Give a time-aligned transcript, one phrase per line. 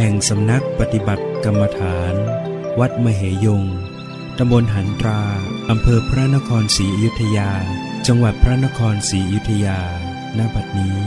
[0.00, 2.14] แห่งสำนักปฏิบัติกรรมฐาน
[2.80, 3.64] วัดมเหยง
[4.38, 5.22] ตำบลหันตรา
[5.70, 7.52] อำเภอพระนครศรีอยุธยา
[8.06, 9.80] จังหวัดพระนครศรีอยุธยา
[10.38, 10.98] ณ บัดนี้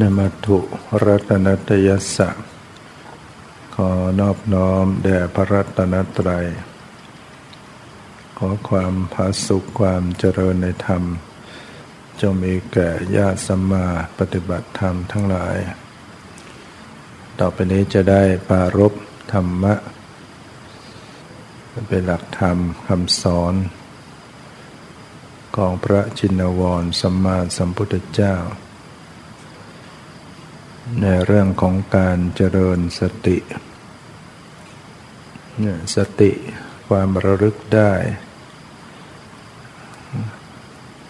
[0.00, 0.58] นมัตุ
[1.04, 2.47] รัตนตยัสสะ
[4.08, 6.46] อนอบน้อมแด่พระรัตนตรัย
[8.38, 11.02] ขอความผาสุขความเจริญในธรรม
[12.20, 13.86] จงมีแก่ญาติสัมมา
[14.18, 15.56] ปฏิบัติธรรมทั้งหลาย
[17.38, 18.92] ต่อไปนี้จะได้ปารบ
[19.32, 19.74] ธรรมะ
[21.88, 23.54] เป็นหลักธรรมคำสอน
[25.56, 28.34] ของพระจินวรสัมมาสัมพุทธเจ้า
[31.00, 33.38] ในเรื่องของการเจริญสติ
[35.60, 36.32] เนี่ยสติ
[36.88, 37.92] ความระลึกได้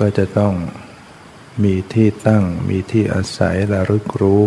[0.00, 0.54] ก็จะต้อง
[1.64, 4.44] มีที่ตั้งมีที่อาศัยระลึกรู้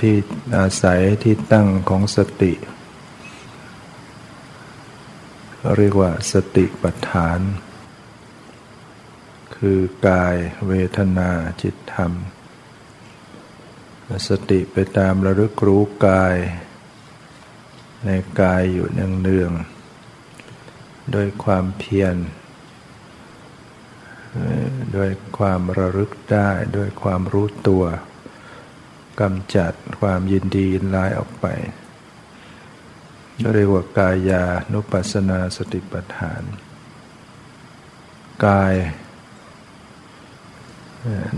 [0.00, 0.16] ที่
[0.58, 2.52] อาศัยที่ตั้งของสติ
[5.76, 7.40] เรียกว่าสติปัฏฐาน
[9.56, 10.36] คือกาย
[10.66, 11.30] เวทนา
[11.62, 12.12] จิตธรรม
[14.28, 16.36] สติไปตามระลึกรู้กาย
[18.04, 18.10] ใน
[18.40, 22.16] กายอยู่เนืองๆโดยความเพียร
[24.92, 27.84] โดยความระลึกได้โดยความรู้ตัว
[29.20, 31.46] กำจัดความยินดียินร้ายออกไป
[33.54, 36.42] เรียกว่ากายานุปัสสนาสติปัฏฐาน
[38.46, 38.74] กาย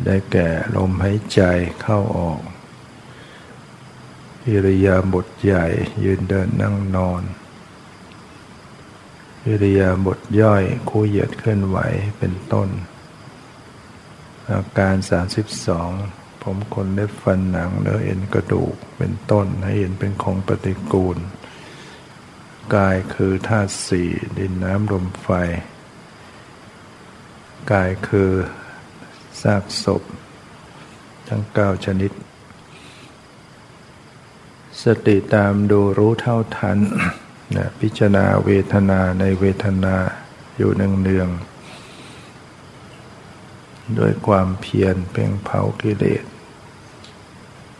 [0.04, 1.40] ได้แก่ลมหายใจ
[1.82, 2.40] เข้าออก
[4.48, 5.66] อิริยาบถใหญ่
[6.04, 7.22] ยืนเดินนั่งนอน
[9.46, 11.78] อิริยาบถย่อยคู่เหยียดเคลื่อนไหว
[12.18, 12.68] เป็นต้น
[14.50, 14.96] อาการ
[15.68, 21.18] 32 ผมขนเล็บฟันหนังเนื้อเอ็นกระดูกเป็นต้น ให้เห็นเป็นของปฏิกูล
[22.74, 25.28] กายคือธาตุสี่ดินน้ำลมไฟ
[27.72, 28.32] กายคือ
[29.42, 30.02] ซากศพ
[31.28, 32.12] ทั้งเก้าชนิด
[34.86, 36.78] สติตามดูรู้เท่าทัน
[37.56, 39.96] นะพิจารณาเวทนาในเวทนา
[40.56, 46.24] อยู่เนืองๆด้วยความเพียรเพ่งเผากิเลส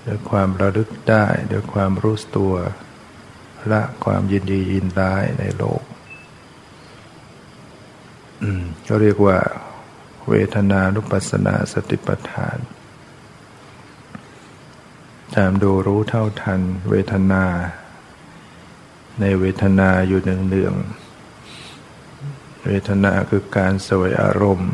[0.06, 2.54] ด้วยความระลึกได้ด้วยความรู้ตัว
[3.72, 5.82] ละความยินดียินร้ายในโลก
[8.86, 9.38] ก็เรียกว่า
[10.28, 12.58] เวทนานุปัสสนาสติปัฏฐาน
[15.40, 16.60] ตามดูรู้เท่าทัน
[16.90, 17.44] เวทนา
[19.20, 20.74] ในเวทนาอยู่เนือง
[22.64, 24.72] เวทนาคือการสวยอารมณ์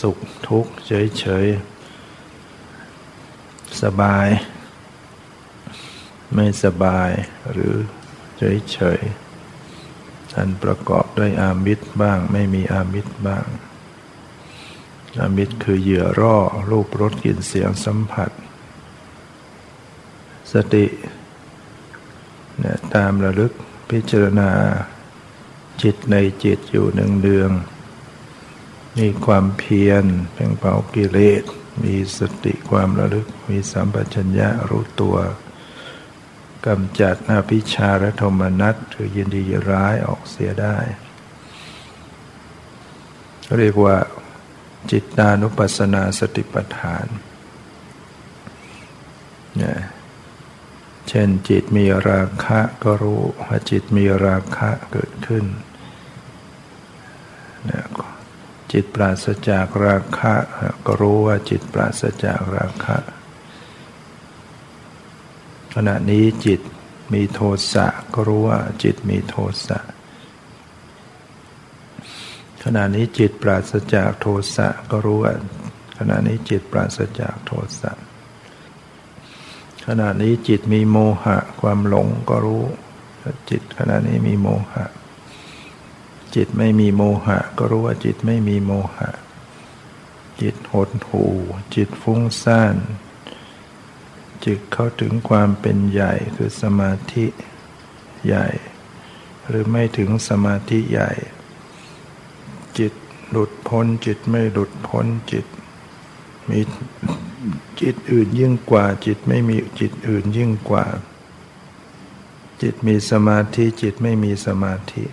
[0.00, 4.28] สุขทุกข์เฉยๆ สบาย
[6.34, 7.10] ไม่สบาย
[7.50, 7.74] หรือ
[8.38, 13.46] เฉยๆอันประกอบด้วยอามิตรบ้างไม่มีอามิตรบ้าง
[15.20, 16.36] อามิตรคือเหยื่อร่อ
[16.70, 18.30] รูปรสกลิ่นเสียงสัมผัส
[20.52, 20.86] สติ
[22.58, 23.52] เนี่ยตามระลึก
[23.90, 24.50] พิจารณา
[25.82, 27.50] จิตในจิตอยู่หนึ่งเดือง
[28.98, 30.04] มีความเพียร
[30.34, 31.42] เพ่งเผากิเลส
[31.84, 35.16] มีสติความระลึก มีสัมปชัญญะรู้ตัว
[36.66, 40.76] กำจัดอภิชาและโทมนัสคือยินดีร้ายออกเสียได้
[43.58, 43.96] เรียกว่า
[44.90, 47.06] จิตตานุปัสสนาสติปัฏฐาน
[49.56, 49.78] เนี่ย
[51.08, 55.44] เช่นจิตมีราคะก็รู้ว่าจิตมีราคะเกิดขึ้น
[57.64, 57.84] เนี่ย
[58.72, 60.34] จิตปราศจากราคะ
[60.86, 62.96] ก็รู้ว่าจิตปราศจากราคะ
[65.74, 66.60] ขณะนี้จิต
[67.12, 67.40] มีโท
[67.72, 69.78] สะก็รู้ว่าจิตมีโทสะ
[72.64, 75.32] ขณะนี้จิตปราศจากโทสะก็รู้ว่า
[75.98, 77.92] ขณะนี้จิตปราศจากโทสะ
[79.90, 82.64] ขณะนี้จิตมีโมหะ ความหลงก็รู้
[83.50, 84.84] จิตขณะนี้มีโมหะ
[86.34, 89.10] จิตไม่มีโมหะ ก็รู้ว่าจิตไม่มีโมหะ
[90.40, 91.34] จิตหดหู่
[91.74, 92.76] จิตฟุ้งซ่าน
[94.44, 97.26] จิตเข้าถึงความเป็นใหญ่คือสมาธิ
[98.26, 98.46] ใหญ่
[99.46, 101.10] หรือไม่ถึงสมาธิใหญ่
[102.78, 102.92] จิต
[103.30, 105.46] หลุดพ้น จิตไม่หลุดพ้นจิต
[106.48, 106.60] มี
[107.80, 110.86] จิตอื่นยิ่งกว่า จิตไม่มีจิตอื่นยิ่งกว่า
[112.62, 115.04] จิตมีสมาธิจิตไม่มีสมาธิ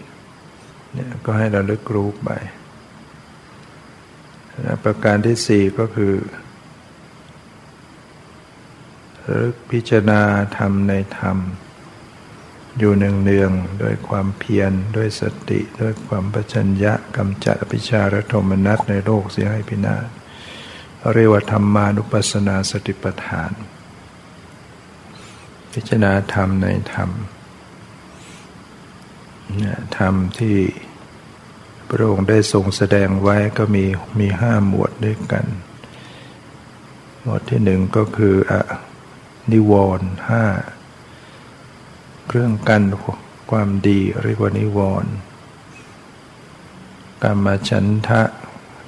[0.93, 2.29] เนี่ยก็ให้เราลึกรู้ไป
[4.83, 6.13] ประการที่สี่ก็คือ
[9.29, 10.21] รึกพิจารณา
[10.57, 11.37] ธรรมในธรรม
[12.77, 20.05] อยู่เนืองๆด้วยความเพียรด้วยสติ ด้วยความปัญญะกำจัดอภิชาและโทมนัสในโลกเสียให้พินาศ
[21.13, 23.51] เรียกว่าธรรมานุปัสสนาสติปัฏฐาน
[25.71, 27.09] พิจารณาธรรมในธรรม
[29.97, 30.57] ธรรมที่
[31.89, 33.85] พระองค์ได้ทรงแสดงไว้ก็มี
[34.19, 35.45] มีห้าหมวดด้วยกัน
[37.21, 38.53] หมวดที่หนึ่งก็คืออ
[39.51, 40.43] นิวรณ์ห้า
[42.27, 42.83] เครื่องกัน
[43.51, 45.11] ความดีเรียกว่านิวรณ์
[47.23, 48.21] กรรมฉันทะ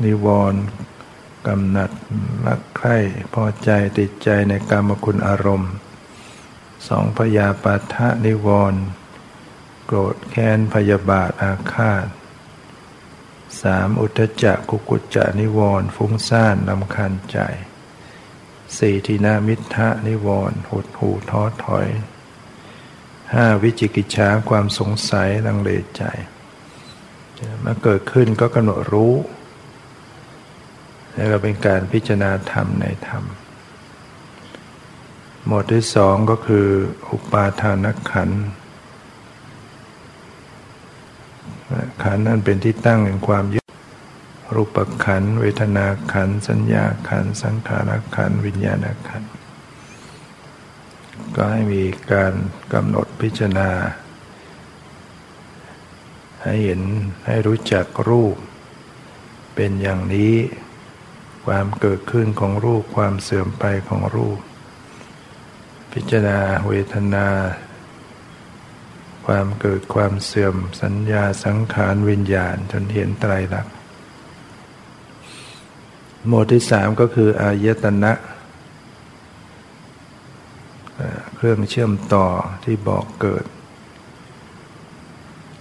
[0.05, 0.61] นิวรณ์
[1.47, 1.91] กำหนัด
[2.45, 2.97] รักใคร่
[3.33, 5.73] พอใจติดใจในกรรมคุณอารมณ์
[6.87, 8.81] สองพยาปาทะนิวรณ์
[9.85, 12.07] โกรธแค้นพยาบาทอาฆาต
[13.61, 17.37] สามอุทจักกุกุจจะนิวรณ์ฟุ้งซ่านลำคันใจ
[18.77, 21.87] สี่ทีนามิทะนิวรณ์หดหูท้อถอย
[23.33, 26.03] ห้าวิจิกิจฉาความสงสัยลังเลใจ
[27.63, 29.13] มาเกิดขึ้นก็กำหนดรู้
[31.17, 33.23] แล้วก็เป็นการพิจารณาธรรมในธรรม
[35.45, 36.67] หมวดที่สองก็คือ
[37.11, 38.29] อุปาทานขัน
[42.03, 43.65] ขันนั่นเป็นที่ตั้งแห่งความยึด
[44.55, 49.23] รูปขัน เวทนาขัน สัญญาขัน สังขารขัน วิญญาณขัน
[51.35, 52.33] ก็ให้มีการ
[52.73, 53.69] กำหนดพิจารณา
[56.43, 56.81] ให้เห็น
[57.25, 58.35] ให้รู้จักรูป
[59.55, 60.33] เป็นอย่างนี้
[61.47, 64.39] ความเกิดขึ้นของรูปความเสื่อมไปของรูป
[65.93, 67.27] พิจารณาเวทนา
[69.25, 73.73] ความเกิดความเสื่อม สัญญาสังขารวิญญาณจนเห็นไตรลักษณ์
[76.27, 78.13] หมวดที่สามก็คืออายตนะ
[81.35, 82.27] เครื่องเชื่อมต่อ
[82.63, 83.45] ที่บอกเกิด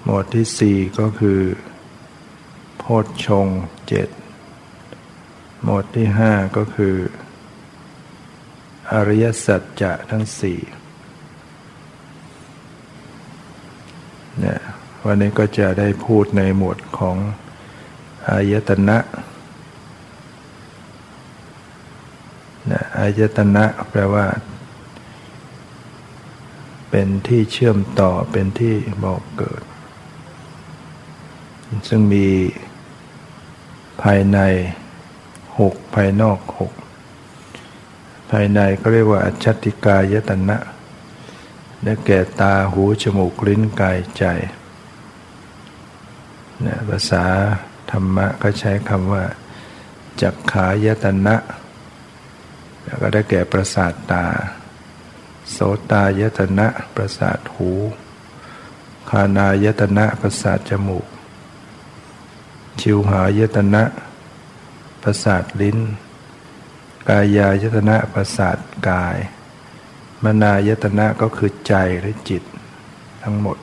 [0.04, 1.40] หมวดที่สี่ก็คือ
[2.78, 3.46] โพชฌง
[3.88, 4.08] เจ็ด
[5.68, 6.94] หมวดที่ห้าก็คือ
[8.92, 10.58] อริยสัจจะทั้งสี่
[14.40, 14.60] เนี่ย
[15.04, 17.16] วันนี้ก็จะได้พูดในหมวดของ
[18.28, 18.98] อายตนะ
[22.70, 24.26] นะอายตนะแปลว่า
[26.90, 28.74] เป็นที่เชื่อมต่อเป็นที่
[29.04, 29.62] บอกเกิด
[31.88, 32.26] ซึ่งมี
[34.02, 34.38] ภายใน
[35.60, 36.72] หกภายนอกหก
[38.30, 40.58] ภายในก็เรียกว่าอัจฉติกายตนะ
[41.84, 44.24] ได้แก่ตาหูจมูกลิ้นกายใจ
[46.64, 47.24] นะภาษา
[47.90, 49.24] ธรรมะก็ใช้คำว่า
[50.22, 51.36] จักขายตนะ
[52.84, 54.24] แล้วก็ได้แก่ประสาทตา
[55.50, 55.58] โส
[55.90, 57.70] ตายตนะประสาทหู
[59.10, 61.06] คานายตนะประสาทจมูก
[62.80, 63.82] ชิวหายตนะ
[65.08, 65.78] ประสาทลิ้น
[67.08, 68.56] กายายตนะประสาท
[68.88, 69.16] กาย
[70.24, 72.42] มนายตนะก็คือใจหรือจิต
[73.22, 73.58] ทั้งหมด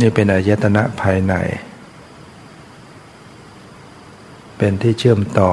[0.00, 1.34] นี่เป็นอายตนะภายใน
[4.56, 5.52] เป็นที่เชื่อมต่อ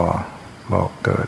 [0.71, 1.27] บอกเกิด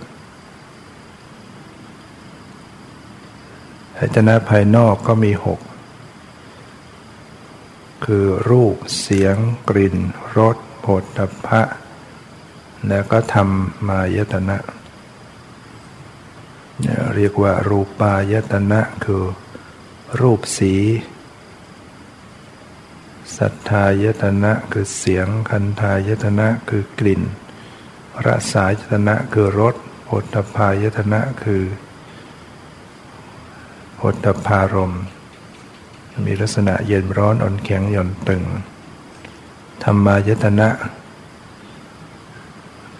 [3.97, 5.59] อายตนะภายนอกก็มีหก
[8.05, 9.35] คือรูปเสียง
[9.69, 9.95] กลิ่น
[10.37, 11.61] รสผฏฐัพพะ
[12.87, 14.57] แล้วก็ทำมายตนะ
[17.15, 19.23] เรียกว่ารูปายตนะคือ
[20.19, 20.73] รูปสี
[23.37, 27.21] สัทธายตนะคือเสียง คันธายตนะคือกลิ่น
[28.25, 31.63] รสายตนะคือรสโผฏพายตนะคือ
[33.95, 34.95] โผฏพารม
[36.25, 38.43] มีลักษณะเย็นร้อนอ่อนแข็งหย่อนตึง
[39.83, 40.69] ธรรมายตนะ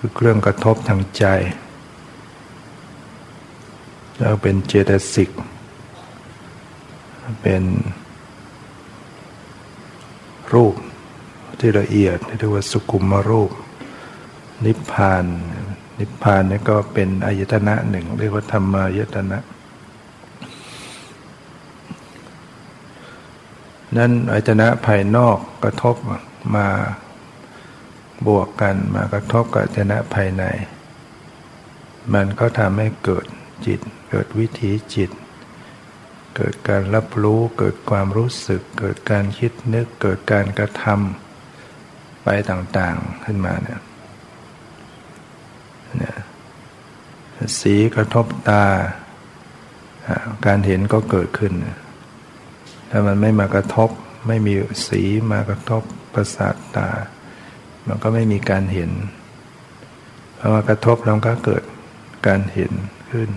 [0.04, 1.26] คือเครื่องกระทบทางใจ
[4.18, 5.30] แล้วเป็นเจตสิก
[7.42, 7.64] เป็น
[10.54, 10.76] รูป
[11.60, 13.52] ที่ละเอียดที่เรียกว่าสุกุมารูป
[14.66, 15.26] นิพพาน
[16.00, 19.38] นิพพานนี่ก็เป็นอายตนะหนึ่งเรียกว่าธรรมายตนะ
[23.98, 25.96] นั้นอายตนะภายนอกกระทบ
[26.56, 26.68] มา
[28.28, 30.44] บวกกันมากระทบกับอานะภายใน
[32.14, 33.26] มันก็ทำให้เกิด
[33.66, 35.12] จิต เกิดวิถีจิต
[36.36, 43.82] เกิดการรับรู้ เกิดความรู้สึก เกิดการคิดนึก เกิดการกระทำไปต่างๆขึ้นมาเนี่ย
[45.98, 46.16] เนี่ย
[47.60, 48.66] สีกระทบตา
[50.46, 51.54] การเห็นก็เกิดขึ้น
[52.90, 53.90] ถ้ามันไม่มากระทบ
[54.28, 54.54] ไม่มี
[54.88, 55.02] สี
[55.32, 56.90] มากระทบประสาทตา
[57.88, 58.92] มันก็ไม่มีการเห็น
[60.36, 61.64] เพอมากระทบแล้วก็เกิด
[62.28, 62.72] การเห็น
[63.12, 63.30] ขึ้น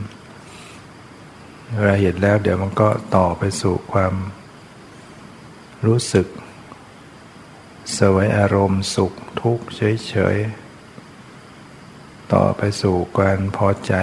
[1.77, 4.15] เวลาเห็นแล้ว เดี๋ยวมันก็ต่อไปสู่ความ
[5.87, 6.27] รู้สึก
[7.99, 13.95] สวยอารมณ์สุขทุกข์เฉยๆ ต่อไปสู่การพอใจ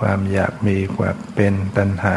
[0.00, 2.16] ความอยากมีความเป็นตัณหา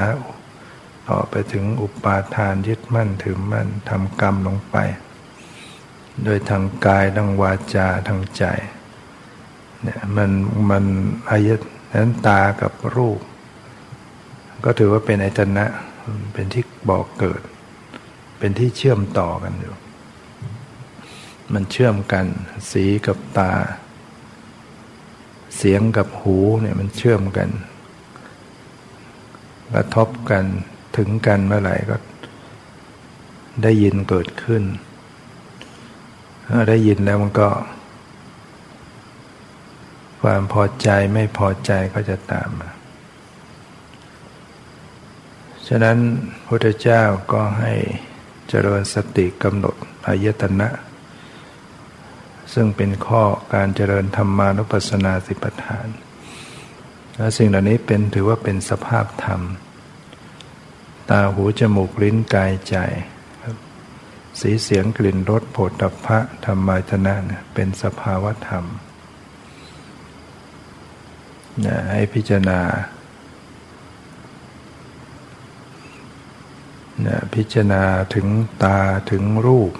[1.09, 4.77] ต่อไปถึงอุปาทานยึดมั่นถือมั่นทำกรรมลงไป
[6.23, 8.43] โดยทางกายทางวาจาทางใจ
[9.81, 10.31] เนี่ยมัน
[10.69, 10.85] มัน
[11.29, 11.61] อายต
[12.01, 13.19] นั้นตากับรูป
[14.63, 15.65] ก็ถือว่าเป็นอายตนะ
[16.33, 17.41] เป็นที่บอกเกิด
[18.39, 19.73] เป็นที่เชื่อมต่อกันอยู่
[21.53, 22.25] มันเชื่อมกัน
[22.71, 23.51] สีกับตา
[25.57, 27.49] เสียงกับหูเนี่ยมันเชื่อมกัน
[29.73, 30.45] กระทบกัน
[30.97, 31.95] ถึงกันเมื่อไหร่ก็
[33.63, 34.63] ได้ยินเกิดขึ้น
[36.69, 37.49] ได้ยินแล้วมันก็
[40.21, 42.69] ความพอใจไม่พอใจก็จะตามมา
[45.67, 45.97] ฉะนั้น
[46.47, 47.73] พระเจ้าก็ให้
[48.49, 49.75] เจริญสติกำหนด
[50.07, 50.69] อายตนะ
[52.53, 53.23] ซึ่งเป็นข้อ
[53.53, 55.87] การเจริญธรรมานุปัสสนาสิปทาน
[57.17, 59.41] และสิ่งเหล่านี้เป็นถือว่าเป็นสภาพธรรม
[61.09, 62.75] ตาหูจมูกลิ้นกายใจ
[64.39, 67.15] สีเสียงกลิ่นรสโผฏฐัพพะธรรมายตนะ
[67.53, 68.65] เป็นสภาวธรรม
[71.91, 72.61] ให้พิจารณา
[77.33, 78.27] พิจารณาถึง
[78.63, 78.79] ตา
[79.11, 79.73] ถึงรูป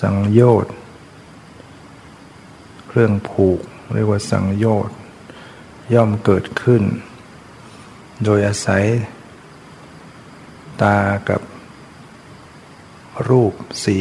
[0.00, 0.74] สังโยชน์
[2.88, 3.60] เครื่องผูก
[3.94, 4.96] เรียกว่าสังโยชน์
[5.94, 6.82] ย่อมเกิดขึ้น
[8.24, 8.84] โดยอาศัย
[10.82, 10.98] ตา
[11.28, 11.40] กับ
[13.28, 13.54] รูป
[13.84, 13.98] สี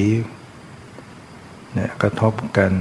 [1.73, 2.71] เนี่ยกระทบกัน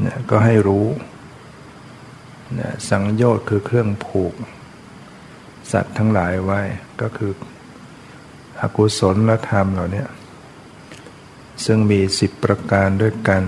[0.00, 0.86] เนี่ยก็ให้รู้
[2.54, 4.34] เนี่ยสังโยชน์คือเครื่องผูก
[5.72, 6.60] สัตว์ทั้งหลายไว้
[7.00, 7.32] ก็คือ
[8.60, 10.04] อกุศลและธรรมเหล่านี้
[11.64, 13.42] ซึ่งมีสิบประการด้วยกัน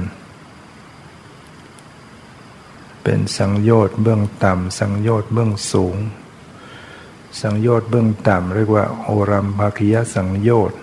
[3.03, 5.97] เป็นสังโยชน์เบื้องต่ำสังโยชน์เบื้องสูง
[7.41, 10.79] สังโยชน์เบื้องต่ำเรียกว่าโอรัมภคิยสังโยชน์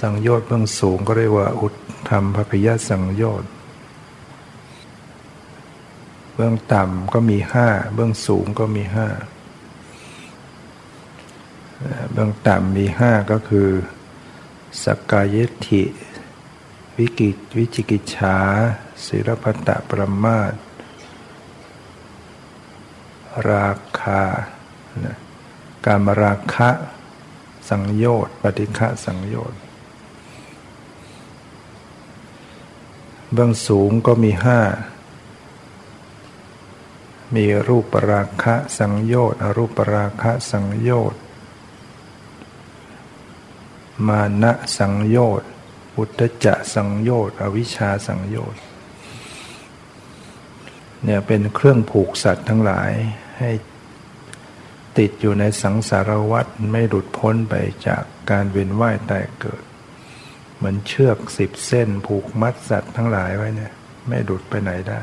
[0.00, 1.74] สังโยชน์เบื้องสูงก็เรียกว่าอุท
[2.08, 3.50] ธรรมภคิยสังโยชน์
[6.34, 9.08] เบื้องต่ำก็มีห้าเบื้องสูงก็มีห้า
[12.12, 13.68] เบื้องต่ำมีห้าก็คือ
[14.82, 15.36] สกกาย
[15.66, 15.82] ทิ
[16.98, 18.38] วิกิวิจิกิจฉา
[19.04, 20.52] ศิรพัตะประมาท
[23.48, 23.68] รา
[24.00, 24.22] คา
[25.86, 26.70] การมราคะ
[27.70, 29.60] สังโยชน์ ปฏิฆะสังโยชน์
[33.32, 34.60] เบื้องสูงก็มีห้า
[37.36, 41.20] มีรูปปราคะสังโยชน์อรูปปราคะสังโยชน์
[44.08, 45.48] มานะสังโยชน์
[45.98, 48.62] อุตจะสังโยชน์อวิชชาสังโยชน์
[51.04, 52.90] เนี่ยเป็นเครื่องผูกสัตว์ทั้งหลาย
[53.38, 53.50] ให้
[54.98, 57.54] ติดอยู่ในสังสารวัฏไม่หลุดพ้นไป
[57.86, 59.62] จากการเวียนว่ายตายเกิด
[60.56, 63.72] เหมือนเชือกสิบเส้นผูกมัดสัตว์ทั้งหลายไว้เนี่ย
[64.08, 65.02] ไม่หลุดไปไหนได้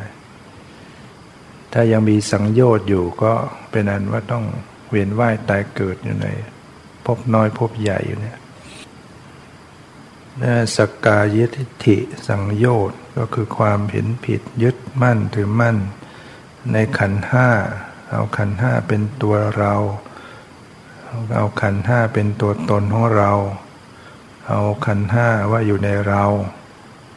[1.73, 3.33] ถ้ายังมีสังโยชน์อยู่ก็
[3.71, 4.45] เป็นอันว่าต้อง
[4.89, 6.27] เวียนว่ายตายเกิดอยู่ใน
[7.05, 8.39] พบน้อยพบใหญ่อยู่เนี่ย
[10.41, 15.77] นะสกกายทิฏฐิสังโยชน์ก็คือความเห็นผิดยึดมั่นถือมั่น
[16.71, 17.49] ในขันห้า
[18.11, 19.73] เอาขันห้าเป็นตัวเรา
[21.35, 23.31] เอาขันห้าเป็นตัวตนของเรา
[24.47, 26.23] เอาขันห้าว่าอยู่ในเรา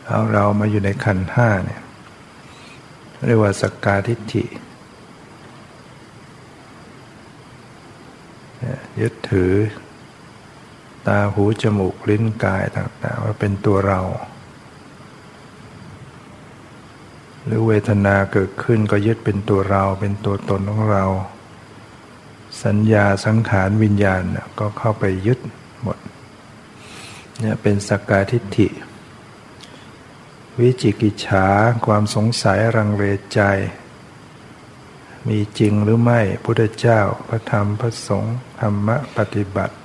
[0.08, 1.82] เอาเรามาอยู่ในขันห้าเนี่ย
[3.26, 4.44] เรียกว่าสกกาทิฏฐิ
[9.00, 9.52] ยึดถือ
[11.06, 14.00] ตาหูจมูกลิ้นกายต่างๆ ว่าเป็นตัวเรา
[17.44, 21.06] หรือเวทนาเกิดขึ้นก็ยึดเป็นตัวเราเป็นตัวตนของเรา
[22.64, 24.22] สัญญาสังขารวิญญาณ
[24.58, 25.40] ก็เข้าไปยึด
[25.82, 25.98] หมด
[27.38, 28.68] เนี่ยเป็นสกกาทิฏฐิ
[30.60, 31.46] วิจิกิจฉา
[31.86, 33.40] ความสงสัยรังเรใจ
[35.28, 39.76] มีจริงหรือไม่พุทธเจ้า พระธรรมพระสงฆ์ธรรมะปฏิบัติ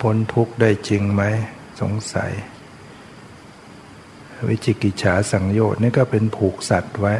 [0.00, 1.22] พ้นทุกข์ได้จริงไหม
[1.80, 2.32] สงสัย
[4.48, 7.14] วิจิกิจฉาสังโยชน์นี่ก็เป็นผูกสัตว์ไว้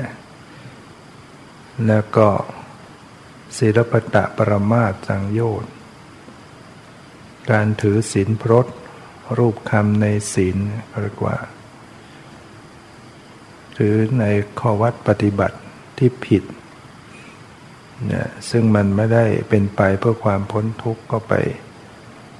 [1.87, 2.29] แล้วก็
[3.59, 5.73] ศิลปตะปรมาตสังโยชน์
[7.51, 8.67] การถือศีลพรต
[9.39, 10.57] รูปคำในศีล
[11.03, 11.37] เรียกว่า
[13.75, 14.25] หรือใน
[14.61, 15.59] ข้อวัดปฏิบัติ
[15.99, 16.45] ที่ผิด
[18.11, 21.35] นี่ซึ่งมันไม่ได้เป็นไปเพื่อความพ้นทุกข์ก็ไป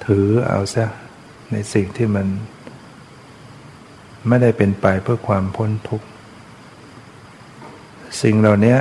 [0.05, 0.85] ถือเอาซะ
[1.51, 2.27] ในสิ่งที่มัน
[4.27, 6.07] ไม่ได้เป็นไปเพื่อความพ้นทุกข์
[8.21, 8.77] สิ่งเหล่านี้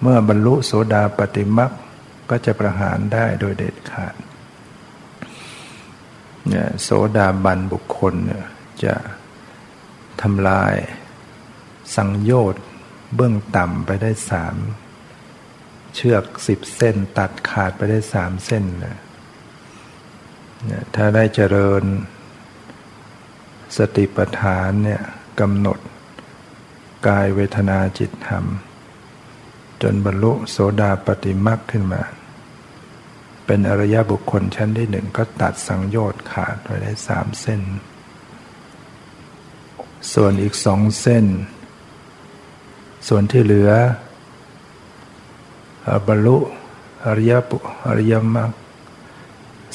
[0.00, 1.72] เมื่อบรรลุโสดาปฏิมัก
[2.30, 4.14] ก็จะประหารได้โดยเด็ดขาด
[6.48, 8.46] เนี่ยโสดาบันบุคคลเนี่ย
[8.84, 8.94] จะ
[10.22, 10.74] ทำลาย
[11.96, 12.64] สังโยชน์
[13.14, 14.56] เบื้องต่ำไปได้สาม
[15.94, 18.96] เชือกสิบเส้นตัดขาดไปได้สามเส้นนะ
[20.94, 21.82] ถ้าได้เจริญ
[23.76, 25.02] สติปัฏฐานเนี่ย
[25.40, 25.78] กำหนด
[27.06, 28.44] กายเวทนาจิตธรรม
[29.82, 32.02] จนบรรลุโสดาปฏิมักขึ้นมา
[33.46, 37.62] เป็นอริยบุคคลชั้นที่หนึ่งก็ตัดสังโยชน์ขาดไปได้สามเส้น
[40.12, 41.26] ส่วนอีกสองเส้น
[43.08, 43.70] ส่วนที่เหลือ
[46.06, 46.36] บรรลุ
[47.06, 48.50] อริยบุอริยมรรค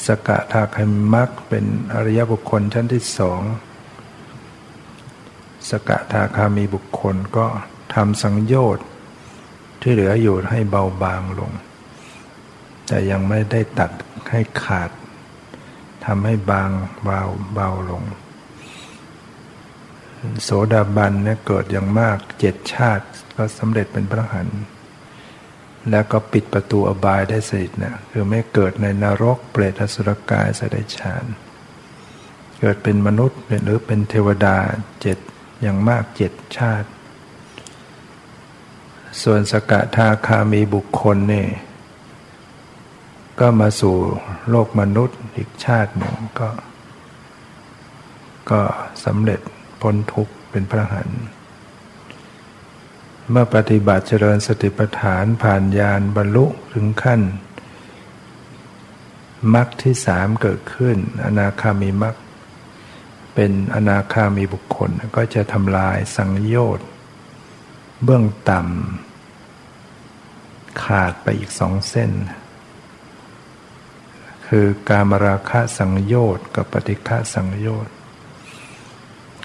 [0.06, 3.42] สกทาคามิมรรคเป็นอริยบุคคลชั้นที่สอง
[5.70, 7.46] สกทาคามีบุคคลก็
[7.94, 8.86] ทำสังโยชน์
[9.82, 11.52] ที่เหลืออยู่ให้เบาบางลง
[12.86, 13.90] แต่ยังไม่ได้ตัด
[14.30, 14.90] ให้ขาด
[16.04, 16.70] ทำให้บาง
[17.04, 17.22] เบา
[17.54, 18.02] เบาลง
[20.42, 23.04] โสดาบันเนี่ยเกิดอย่างมากเจ็ดชาติ
[23.36, 24.48] ก็สำเร็จเป็นพระหัน
[25.90, 31.24] แล้วก็ปิดประตูอบายได้สนิทนะคือไม่เกิดในนรกเปรตอสุรกายสดฌาน
[32.60, 34.56] เกิดเป็นมนุษย์หรือเป็นเทวดา
[35.02, 35.18] เจ็ด
[35.62, 36.88] อย่างมากเจ็ดชาติ
[39.22, 41.48] ส่วนสกทาคามีบุคคลเนี่ย
[43.40, 43.96] ก็มาสู่
[44.50, 46.48] โลกมนุษย์อีกชาติหนึ่งก็
[48.50, 48.62] ก็
[49.04, 49.40] สำเร็จ
[49.80, 51.08] พ้นทุกข์เป็นพระหัน
[53.30, 57.20] เมื่อปฏิบัติเจริญสติปัฏฐานผ่านญาณบรรลุถึงขั้น
[59.54, 62.14] มรรคที่สามเกิดขึ้น อนาคามีมรรค
[63.34, 66.86] เป็นอนาคามีบุคคลก็จะทำลายสังโยชน์
[68.04, 72.10] เบื้องต่ำขาดไปอีกสองเส้น
[74.46, 77.94] คือการมราคะสังโยชน์กับปฏิฆะสังโยชน์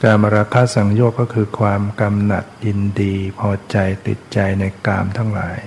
[0.03, 5.59] การมราคะสังโยชน์ก็คือความกำหนัดยินดีพอใจติดใจในกามทั้งหลาย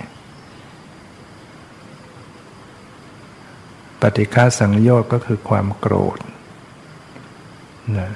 [4.01, 6.19] ปฏิฆาสังโยชน์ก็คือความโกรธ
[7.99, 8.11] นะ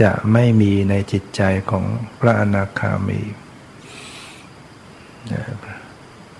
[0.00, 1.84] จะไม่มีในจิตใจของ
[2.20, 3.20] พระอนาคามี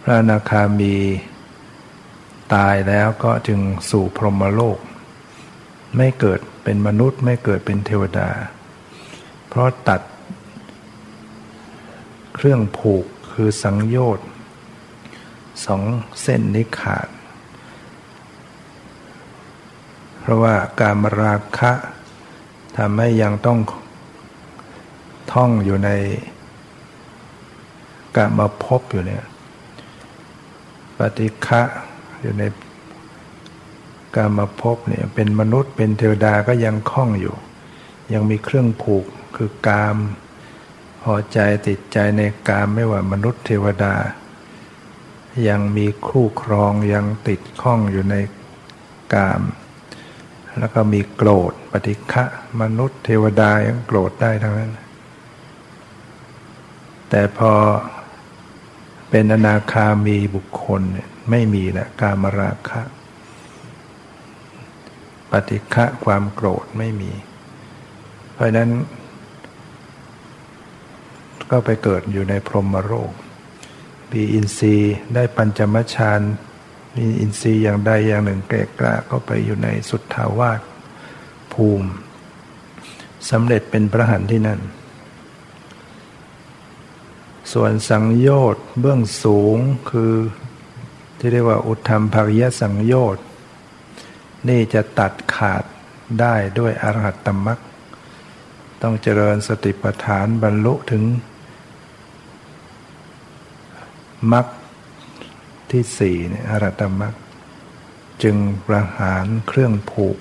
[0.02, 0.94] พระอนาคามี
[2.54, 4.78] ตายแล้วก็จึงสู่พรหมโลก
[5.96, 8.30] ไม่เกิดเป็นมนุษย์ไม่เกิดเป็นเทวดา
[9.48, 10.00] เพราะตัด
[12.34, 14.26] เครื่องผูกคือสังโยชน์
[15.64, 15.82] สอง
[16.22, 17.08] เส้นนี้ขาด
[20.20, 21.72] เพราะว่าการมราคะ
[22.78, 23.58] ทำให้ยังต้อง
[25.32, 25.90] ท่องอยู่ใน
[28.16, 29.24] การมาพบอยู่เนี่ย
[30.98, 31.62] ปฏิฆะ
[32.20, 32.42] อยู่ใน
[34.16, 37.34] กามาพบเนี่ยเป็นมนุษย์เป็นเทวดาก็ยังคล้องอยู่
[38.12, 39.04] ยังมีเครื่องผูก
[39.36, 39.96] คือกาม
[41.02, 43.94] พอใจติดใจในกามไม่ว่ามนุษย์เทวดา
[45.48, 48.16] ยังมีคู่ครองยังติดข้องอยู่ใน
[49.14, 49.40] กาม
[50.58, 52.24] แล้วก็มีโกรธปฏิฆะ
[52.60, 54.72] มนุษย์เทวดายังโกรธได้ทั้งนั้น
[57.10, 57.52] แต่พอ
[59.10, 62.82] เป็นอนาคามีบุคคลเนี่ยไม่มีละกามราคะ
[65.30, 67.12] ปฏิฆะความโกรธไม่มี
[68.32, 68.70] เพราะนั้น
[71.50, 73.12] ก็ไปเกิดอยู่ในพรหมโลก
[74.12, 76.20] มีอินทรีย์ได้ปัญจมชาน
[76.96, 80.60] มีอินทรีย์อย่างใดอย่างหนึ่งแก่กล้าก็ไปอยู่ในสุทธาวาส
[81.52, 81.88] ภูมิ
[83.30, 84.60] สำเร็จเป็นพระหันที่นั่น
[87.52, 89.58] ส่วนสังโยชน์เบื้องสูง
[89.90, 90.14] คือ
[91.18, 93.24] ที่เรียกว่าอุทธรรมภริยสังโยชน์
[94.48, 95.64] นี่จะตัดขาด
[96.20, 97.58] ได้ด้วยอรหัตตมรรค
[98.82, 101.02] ต้องเจริญสติปัฏฐานบรรลุถึง
[104.32, 104.46] มรรค
[105.72, 107.14] ที่สี่เนี่ยอรัตมรรค
[108.22, 110.18] จึงประหารเครื่องผูก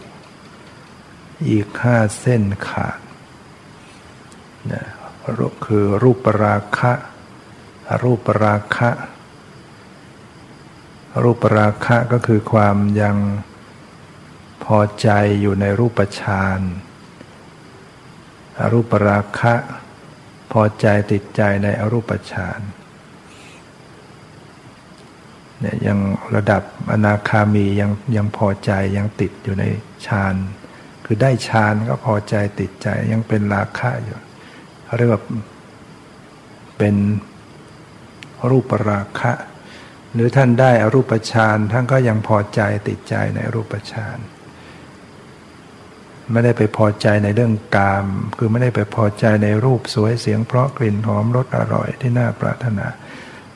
[1.49, 2.99] อีกห้าเส้นขาด
[4.71, 4.85] นะ
[5.65, 6.93] คือรูปราคะ
[8.03, 8.89] รูปราคะ
[11.23, 13.17] รูปราคะก็คือความยัง
[14.63, 15.09] พอใจ
[15.41, 16.59] อยู่ในรูปฌาน
[18.59, 19.53] อรูปราคะ
[20.51, 22.59] พอใจติดใจในอรูปฌาน
[25.61, 25.99] เนี่ยยัง
[26.35, 29.65] ระดับอนาคามียังยังพอใจยังติดอยู่ใน
[30.05, 30.35] ฌาน
[31.05, 34.19] คือได้ฌานก็พอใจติดใจยังเป็นราคะอยู่
[34.85, 35.21] เขาเรียกว่า
[36.77, 36.95] เป็น
[38.49, 39.31] รูปราคะ
[40.13, 44.17] หรือท่านได้อรูปฌานท่านก็ยังพอใจติดใจในรูปฌาน
[46.31, 52.87] ไม่ได้ไปพอใจในเรื่องกาม คือไม่ได้ไปพอใจในรูปสวยเสียงเพราะกลิ่นหอมรสอร่อยที่น่าปรารถนา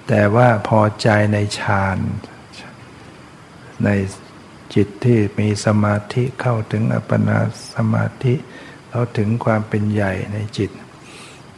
[0.09, 1.97] แต่ว่าพอใจในฌาน
[3.83, 3.89] ใน
[4.73, 7.39] จิตที่มีสมาธิเข้าถึงอัปปนา
[7.75, 8.33] สมาธิ
[8.89, 10.71] เข้าถึงความเป็นใหญ่ในจิต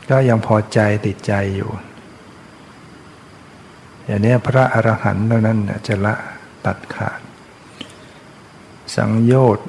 [0.10, 1.72] ก็ยังพอใจติดใจอยู่
[4.06, 6.16] อย่างนี้พระอรหันต์เท่านั้นจะละ
[6.66, 7.20] ตัดขาด
[8.96, 9.68] สังโยชน์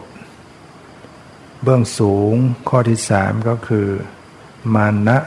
[1.63, 2.35] เบื้องสูง
[2.69, 3.89] ข้อที่สามก็คือ
[4.75, 5.19] มานะ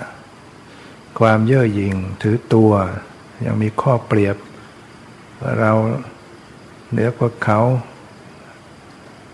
[1.20, 2.74] ความเย่อหยิ่งถือตัว
[3.46, 4.36] ยังมีข้อเปรียบ
[5.60, 5.72] เรา
[6.92, 7.60] เหนือกว่าเขา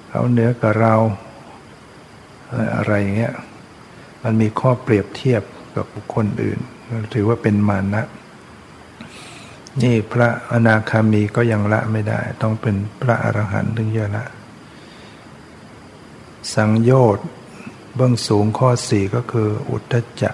[0.10, 0.96] เขาเหนือกว่าเรา
[2.76, 3.34] อะไรเงี้ย
[4.24, 5.44] มันมีข้อเปรียบเทียบ
[5.76, 6.60] กับบุคคลอื่น
[7.14, 8.04] ถือว่าเป็นมานะ
[9.82, 14.26] นี่พระอนาคามีก็ยังละไม่ได้ ต้องเป็นพระอรหันต์ถึงจะละ
[16.56, 17.28] สังโยชน์
[17.96, 20.32] เบื้องสูงข้อสี่ก็คืออุทธจะ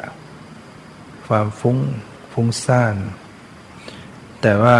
[1.27, 1.77] ความฟุ้ง
[2.31, 2.95] ฟุ้งซ่าน
[4.41, 4.77] แต่ว่า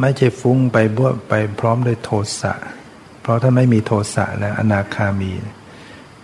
[0.00, 2.54] ไม่ใช่ฟุ้งไปบวไปพร้อมด้วยโทสะ
[3.20, 5.32] เพราะถ้าไม่มีโทสะแล้วอนาคามี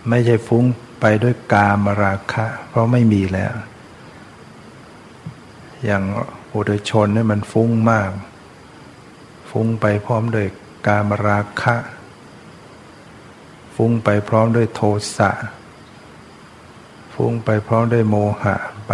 [0.09, 0.63] ไม่ใช่ฟุ้ง
[1.01, 3.53] ไปด้วยกามราคะ เพราะไม่มีแล้ว
[5.85, 6.03] อย่าง
[6.53, 8.11] อุดชนเนี่ยมันฟุ้งมาก
[9.49, 10.47] ฟุ้งไปพร้อมด้วย
[10.87, 11.75] กามราคะ
[13.75, 14.81] ฟุ้งไปพร้อมด้วยโท
[15.17, 15.31] สะ
[17.13, 18.55] ฟุ้งไปพร้อมด้วยโมหะ
[18.87, 18.93] ไป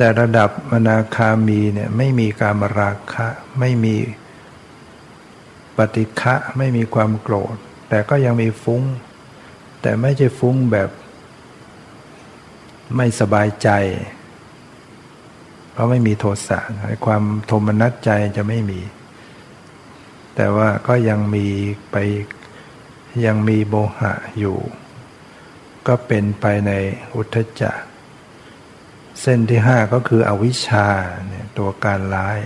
[0.00, 3.26] แต่ระดับอนาคามีเนี่ยไม่มีการมราคะ
[3.60, 3.96] ไม่มี
[5.76, 7.56] ปฏิฆะไม่มีความโกรธ
[7.88, 8.82] แต่ก็ยังมีฟุ้ง
[9.82, 10.90] แต่ไม่ใช่ฟุ้งแบบ
[12.96, 13.68] ไม่สบายใจ
[15.72, 16.60] เพราะไม่มีโทสะ
[17.06, 18.80] ความโทมนัสใจจะไม่มี
[20.36, 21.46] แต่ว่าก็ยังมี
[21.90, 21.96] ไป
[23.26, 24.58] ยังมีโมหะอยู่
[25.86, 26.72] ก็เป็นไปใน
[27.16, 27.78] อุทธจัก
[29.20, 30.88] เส้นที่ห้าก็คืออวิชชา
[31.28, 32.38] เนี่ยตัวการร้าย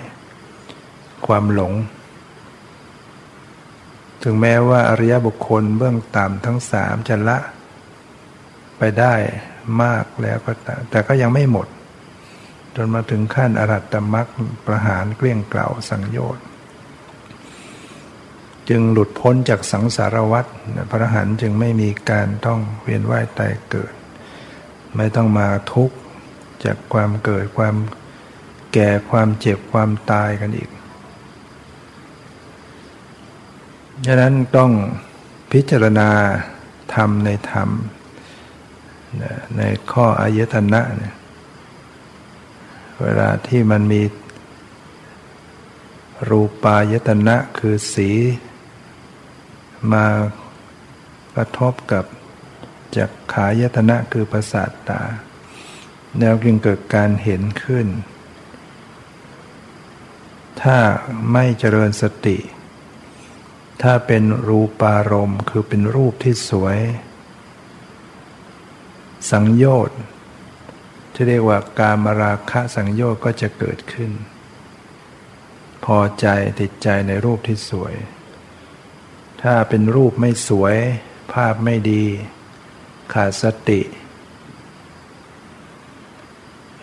[1.26, 1.72] ความหลง
[4.22, 7.38] ถึงแม้ว่าอริยบุคคลเบื้องต่ำทั้งสามจะละ
[8.78, 9.14] ไปได้
[9.82, 10.52] มากแล้วก็
[10.90, 11.68] แต่ก็ยังไม่หมด
[12.76, 14.26] จนมาถึงขั้นอรัตตมรรค
[14.66, 16.44] ประหารเกลี้ยงเกล่าสังโยชน์
[18.68, 20.46] จึงหลุดพ้นจากสังสารวัฏ
[20.90, 23.92] พระหันจึงไม่มีการต้องเวียนว่ายตายเกิด
[24.96, 25.96] ไม่ต้องมาทุกข์
[26.64, 27.76] จากความเกิดความ
[28.72, 30.70] แก่ความเจ็บความตายกันอีก
[34.06, 34.70] ดังนั้นต้อง
[35.52, 36.10] พิจารณา
[36.94, 37.68] ธรรมในธรรม
[39.58, 41.14] ในข้ออายตนะเนี่ย
[43.02, 44.02] เวลาที่มันมี
[46.28, 48.10] รูปายตนะคือสี
[49.92, 50.04] มา
[51.36, 52.04] กระทบกับ
[52.96, 55.02] จักขายตนะคือประสาทตา
[56.18, 57.86] แล้วจึงเกิดการเห็นขึ้น
[60.62, 60.78] ถ้า
[61.32, 62.38] ไม่เจริญสติ
[63.82, 66.78] ถ้าเป็นรูปารมณ์คือเป็นรูปที่สวย
[69.30, 69.98] สังโยชน์
[71.12, 74.10] ที่เรียกว่าการมราคะสังโยชน์ก็จะเกิดขึ้น
[75.84, 76.26] พอใจ
[76.60, 77.94] ติดใจในรูปที่สวย
[79.42, 80.76] ถ้าเป็นรูปไม่สวย
[81.32, 82.04] ภาพไม่ดี
[83.12, 83.80] ขาดสติ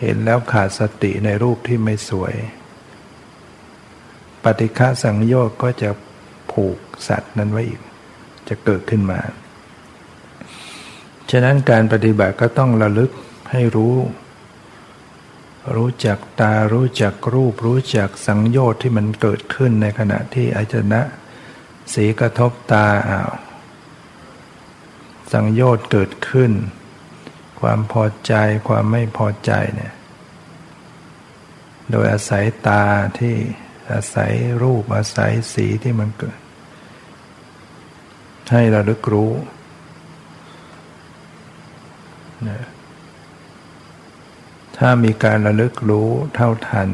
[0.00, 2.34] เห็นแล้วขาดสติในรูปที่ไม่สวย
[4.44, 5.90] ปฏิฆะสังโยชน์ก็จะ
[6.52, 7.80] ผูกสัตว์นั้นไว้อีก
[8.48, 9.20] จะเกิดขึ้นมา
[11.30, 13.10] ฉะนั้นการปฏิบัติก็ต้องระลึก
[13.50, 13.96] ให้รู้
[15.76, 21.00] รู้จักตารู้จักรูป รู้จักสังโยชน์ที่มันเกิดขึ้นในขณะที่อาจนะ
[21.94, 23.32] สีกระทบตาอ้าว
[25.32, 26.52] สังโยชน์เกิดขึ้น
[27.60, 28.34] ความพอใจ
[28.68, 29.92] ความไม่พอใจเนี่ย
[31.90, 32.84] โดยอาศัยตา
[33.18, 33.34] ที่
[33.92, 36.38] อาศัยรูปอาศัยสีที่มันเกิด
[38.50, 39.32] ให้เราลึกรู้
[42.48, 42.66] นะ
[44.76, 46.88] ถ้ามีการระลึกรู้เท่าทัน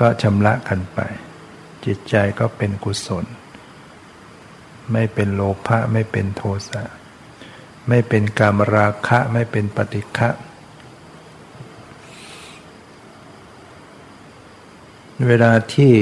[0.00, 0.98] ก็ชำระกันไป
[1.84, 3.24] จิตใจก็เป็นกุศล
[4.92, 6.82] ไม่เป็นโลภะไม่เป็นโทสะ
[7.88, 10.28] ไม่เป็นกามราคะไม่เป็นปฏิฆะ
[15.26, 15.94] เวลาที่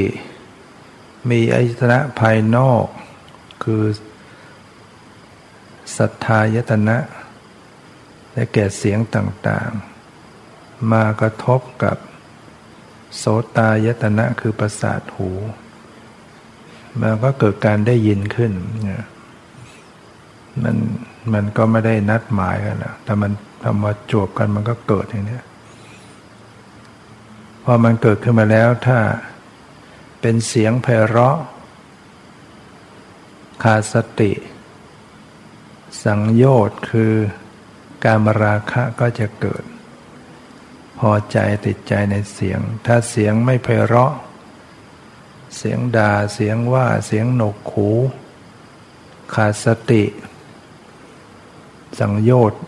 [1.31, 2.87] มีอายตนะภายนอก
[3.65, 3.85] คือ
[5.97, 6.99] ศรัทธายตนะ
[8.33, 11.97] และแก่เสียงต่างๆ มากระทบกับ
[13.17, 13.25] โส
[13.57, 15.31] ตายตนะคือประสาทหู
[17.01, 18.53] มันก็เกิดการได้ยินขึ้น
[20.63, 20.77] มัน
[21.33, 23.33] มันก็ไม่ได้นัดหมายกันนะแต่มัน
[23.63, 25.41] ทำมาจวบกันมันก็เกิดอย่างนี้
[27.65, 28.99] พอมันเกิดขึ้นมาแล้วถ้า
[30.21, 31.39] เป็นเสียงไพเราะ
[33.63, 34.33] ขาดสติ
[36.05, 37.13] สังโยชน์คือ
[38.05, 39.65] การมราคะก็จะเกิด
[40.99, 44.15] พอใจติดใจในเสียง ถ้าเสียงไม่ไพเราะ
[45.57, 47.91] เสียงด่าเสียงว่าเสียงหนกขู
[49.35, 50.05] ขาดสติ
[52.01, 52.61] สังโยชน์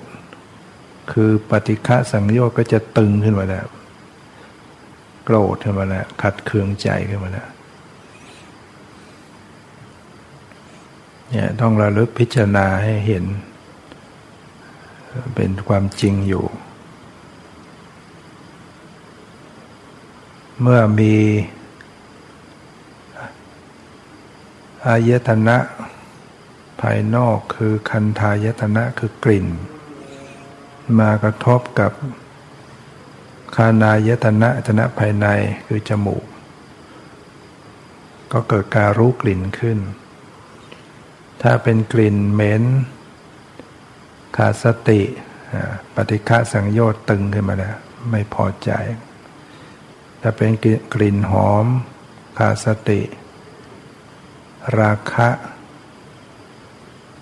[1.13, 3.67] คือปฏิฆะสังโยชน์ก็จะตึงขึ้นมาแล้ว
[5.25, 7.49] โกรธขึ้นมาแล้ว ขัดเคืองใจขึ้นมาแล้ว
[11.31, 13.25] เนี่ยต้องระลึกพิจารณาให้เห็น
[15.35, 16.45] เป็นความจริงอยู่
[20.61, 21.15] เมื่อมี
[24.87, 29.47] อายตนะายนอกคือคันธายตนะคือกลิ่น
[30.99, 31.92] มากระทบกับ
[33.57, 35.27] คานายตนะตนะภายใน
[35.66, 36.25] คือจมูก
[38.33, 39.79] ก็เกิดการรู้กลิ่นขึ้น
[41.42, 42.64] ถ้าเป็นกลิ่นเหม็น
[44.37, 45.03] ขาดสติ
[45.94, 47.77] ปฏิฆะสังโยชน์ตึงขึ้นมาแล้ว
[48.11, 48.70] ไม่พอใจ
[50.20, 50.51] ถ้าเป็น
[50.94, 51.66] กลิ่นหอม
[52.38, 53.01] ขาดสติ
[54.81, 55.29] ราคะ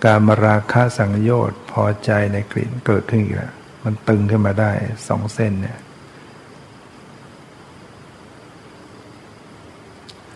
[0.05, 4.71] การมราคะสังโยชน์พอใจในกลิ่นเกิดขึ้นอีกแล้วมันตึงขึ้นมาได้
[5.09, 5.79] สองเส้นเนี่ย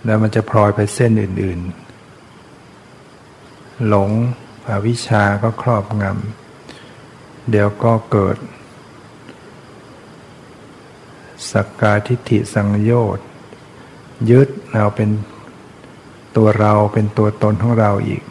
[0.04, 1.60] แล้วมันจะพลอยไปเส้นอื่น
[2.94, 4.10] ๆ หลง
[4.68, 8.36] อวิชาก็ครอบงำเดี๋ยวก็เกิด
[11.52, 13.26] สักกาทิฏฐิสังโยชน์
[14.30, 15.10] ยึดเราเป็น
[16.36, 18.22] ตัวเราเป็นตัวตนของเราอีก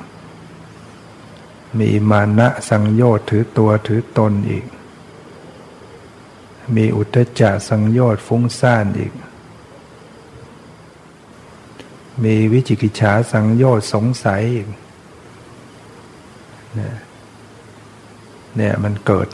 [1.80, 4.66] มีมานะสังโยชน์ถือตัวถือตนอีก
[6.76, 9.14] มีอุทจจะสังโยชน์ฟุ้งซ่านอีก
[12.24, 14.68] มีวิจิกิจฉาสังโยชน์สงสัยอีก
[18.56, 19.28] เนี่ยมันเกิด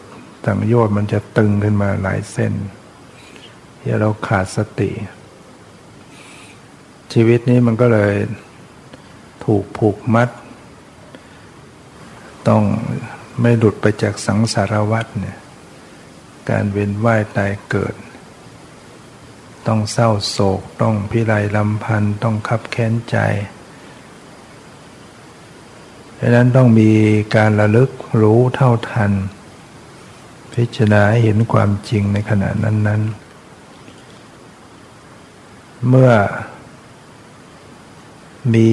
[0.46, 2.54] สังโยชน์มันจะตึงขึ้นมาหลายเส้น
[3.80, 4.92] ที่เราขาดสติ
[7.14, 8.16] ชีวิตนี้มันก็เลย
[9.46, 10.30] ถูกผูกมัด
[12.48, 12.64] ต้อง
[13.42, 15.38] ไม่หลุดไปจากสังสารวัฏเนี่ย
[16.50, 17.96] การเวียนว่ายตายเกิด
[19.68, 23.18] ต้องเศร้าโศก ต้องพิไรลำพันธ์ต้องคับแค้นใจ
[26.20, 26.92] ดังนั้นต้องมี
[27.36, 27.90] การระลึก
[28.22, 29.12] รู้เท่าทัน
[30.54, 33.32] พิจารณาเห็นความจริงในขณะนั้น ๆ
[35.88, 36.12] เมื่อ
[38.54, 38.70] มี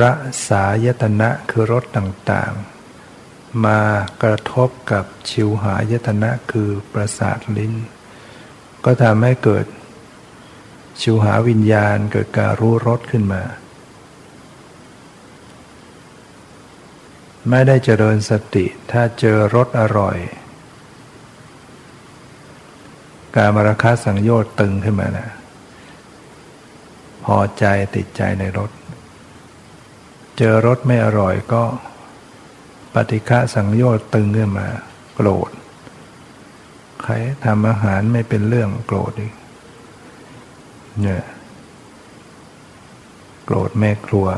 [0.00, 0.02] ร
[0.48, 3.80] สายตนะคือรสต่างๆ มา
[4.22, 7.74] กระทบกับชิวหายตนะคือประสาทลิ้น
[8.84, 9.66] ก็ทำให้เกิด
[11.00, 13.42] ชิวหาวิญญาณเกิดการรู้รสขึ้นมา
[17.50, 20.18] ไม่ได้เจริญสติถ้าเจอรสอร่อย
[23.36, 25.28] การมราคาสังโยชน์ตึงขึ้นมานะ
[27.24, 27.64] พอใจ
[27.96, 28.70] ติดใจในรส
[30.44, 31.62] เจอรสไม่อร่อยก็
[32.94, 34.68] ปฏิฆะสังโยชน์ตึงขึ้นมา
[35.14, 35.50] โกรธ
[37.02, 37.12] ใคร
[37.44, 39.34] ทำอาหารไม่เป็นเรื่องโกรธอีก
[41.00, 41.24] เนี่ย
[43.44, 44.28] โกรธแม่ครัว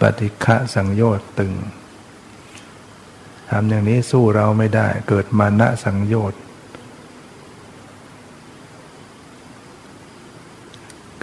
[0.00, 1.52] ปฏิฆะสังโยชน์ตึง
[3.50, 6.40] ทำอย่างนี้สู้เราไม่ได้ เกิดมานะสังโยชน์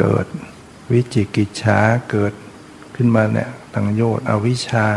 [0.01, 0.27] เกิด
[0.93, 1.79] วิจิกิจฉา
[2.09, 2.33] เกิด
[2.95, 4.87] ขึ้นมาเนี่ยสังโยชน์อวิชชา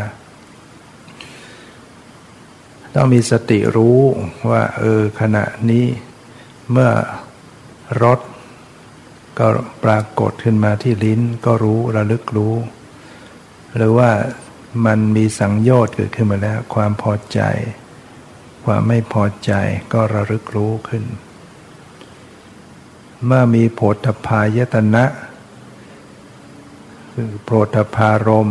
[2.95, 4.01] ต้องมีสติรู้
[4.51, 5.87] ว่า เออขณะนี้
[6.71, 6.91] เมื่อ
[8.03, 8.21] รส
[9.39, 9.47] ก็
[9.85, 12.55] ปรากฏขึ้นมาที่ลิ้นก็รู้ระลึกรู้
[13.77, 14.11] หรือว่า
[14.87, 17.41] มันมีสังโยชน์เกิดขึ้นมาแล้ว ความพอใจ
[18.65, 19.53] ความไม่พอใจ
[19.93, 21.05] ก็ระลึกรู้ขึ้น
[23.27, 25.05] เมื่อมีโผฏฐายตนะ
[27.19, 28.51] คือโผฏฐารม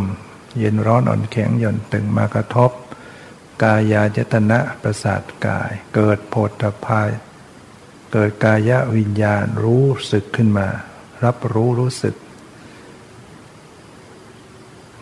[0.57, 2.71] เย็นร้อนอ่อนแข็งหย่อนตึงมากระทบ
[3.63, 7.09] กายายตนะประสาทกาย เกิดโผฏฐาย
[8.13, 10.67] เกิดกายวิญญาณรู้สึกขึ้นมา
[11.23, 12.15] รับรู้รู้สึก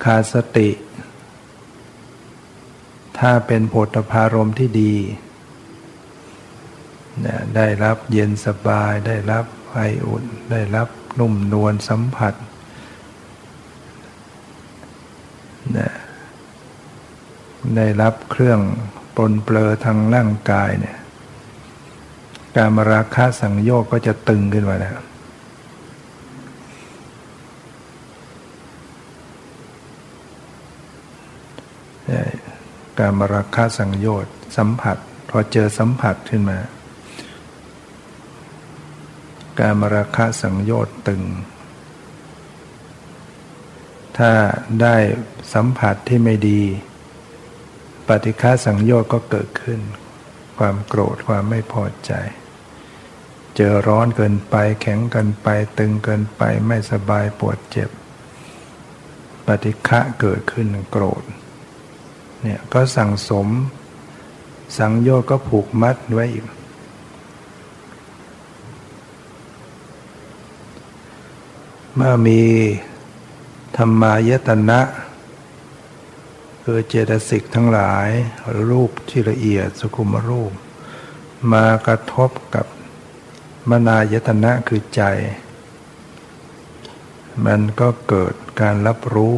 [0.04, 0.70] ขาดสติ
[3.20, 4.96] ถ้าเป็นโพธพารมที่ดี
[7.56, 10.88] ได้รับเย็นสบายได้รับไออุ่น ได้รับ
[11.20, 12.34] นุ่มนวลสัมผัส
[17.76, 18.60] ได้รับเครื่อง
[19.16, 20.98] ปนเปลือทางร่างกายเนี่ย
[22.56, 24.98] การมราคะสังโยกก็จะตึงขึ้นมาแล้ว
[33.00, 34.98] การมราคาสังโยชน์สัมผัส
[35.30, 36.60] พอเจอสัมผัสขึ้นมา
[39.60, 41.22] การมราคาสังโยชน์ตึง
[44.18, 44.32] ถ้า
[44.82, 44.96] ได้
[45.54, 46.62] สัมผัสที่ไม่ดี
[48.08, 49.80] ปฏิฆาสังโยชน์ก็เกิดขึ้น
[50.58, 52.14] ความโกรธความไม่พอใจ
[53.56, 57.90] เจอร้อนเกินไปแข็งเกินไปตึงเกินไปไม่สบายปวดเจ็บ
[59.46, 61.24] ปฏิฆะเกิดขึ้นโกรธ
[62.42, 63.48] เนี่ยก็สั่งสม
[64.78, 66.46] สังโยชน์ก็ผูกมัดไว้อีก
[71.96, 72.42] เมื่อมี
[73.78, 74.80] ธรรมายตนะ
[76.68, 78.10] คือเจตสิกทั้งหลาย
[78.70, 80.54] รูปที่ละเอียดสุขุมรูป
[81.52, 82.66] มากระทบกับ
[83.70, 85.04] มนายตนะคือใจ
[87.46, 89.38] มันก็เกิดการรับรู้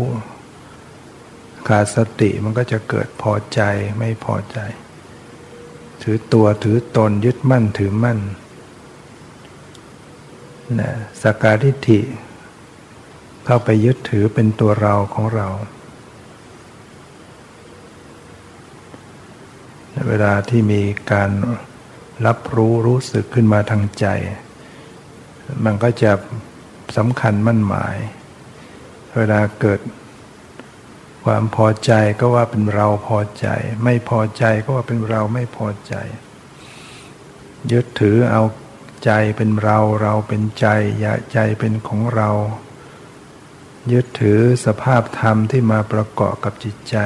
[1.67, 3.61] ขาดสติมันก็จะเกิดพอใจ
[3.99, 4.57] ไม่พอใจ
[6.01, 8.19] ถือตัวถือตนยึดมั่นถือมั่น
[10.79, 11.99] นะสกาทิฐิ
[13.45, 15.47] เข้าไปยึดถือเป็นตัวเราของเรา
[20.07, 21.31] เวลาที่มีการ
[22.25, 24.07] รับรู้รู้สึกขึ้นมาทางใจ
[25.65, 26.11] มันก็จะ
[26.97, 27.97] สำคัญมั่นหมาย
[29.15, 29.79] เวลาเกิด
[31.25, 33.47] ความพอใจก็ว่าเป็นเราพอใจ
[33.83, 35.95] ไม่พอใจก็ว่าเป็นเราไม่พอใจ
[37.71, 38.43] ยึดถือเอา
[39.05, 40.67] ใจเป็นเราเราเป็นใจ
[40.99, 42.29] อย่าใจเป็นของเรา
[43.91, 46.97] ยึดถือสภาพธรรมที่มาประกอบกับจิตใจ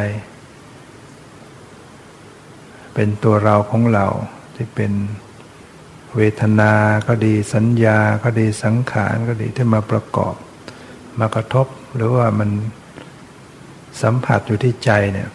[2.93, 4.07] เป็นตัวเราของเรา
[4.55, 4.91] ที่เป็น
[6.15, 6.73] เวทนา
[7.07, 10.35] ก็ดีสัญญาก็ดีสังขารก็ดีที่มาประกอบ
[11.19, 12.49] มากระทบหรือว่ามัน
[14.01, 15.29] สัมผัสอยู่ที่ใจเนี่ย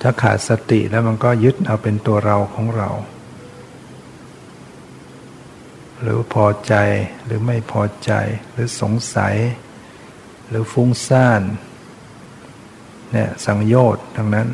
[0.00, 2.90] ถ้าขาดสติแล้วมันก็ยึดเอาเป็นตัวเราของเรา
[6.00, 6.74] หรือพอใจ
[7.24, 8.12] หรือไม่พอใจ
[8.52, 9.34] หรือสงสัย
[10.48, 11.42] หรือฟุ้งซ่าน
[13.12, 14.48] เนี่ยสังโยชน์ทั้งนั้น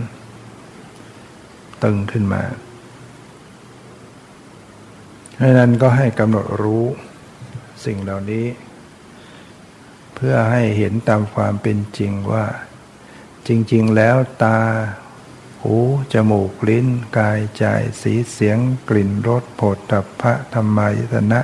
[1.85, 2.43] ตึงขึ้นมา
[5.41, 6.85] ดังนั้นก็ให้กำหนดรู้
[7.85, 8.47] สิ่งเหล่านี้
[10.15, 12.47] เพื่อให้เห็นตามความเป็นจริงว่า
[13.49, 14.59] จริง ๆ แล้วตา
[15.63, 15.77] หู
[16.13, 16.87] จมูก ลิ้น
[17.19, 17.65] กายใจ
[18.03, 18.59] สีเสียง
[18.89, 21.41] กลิ่น รสโผฏฐัพพะธรรมายตนะ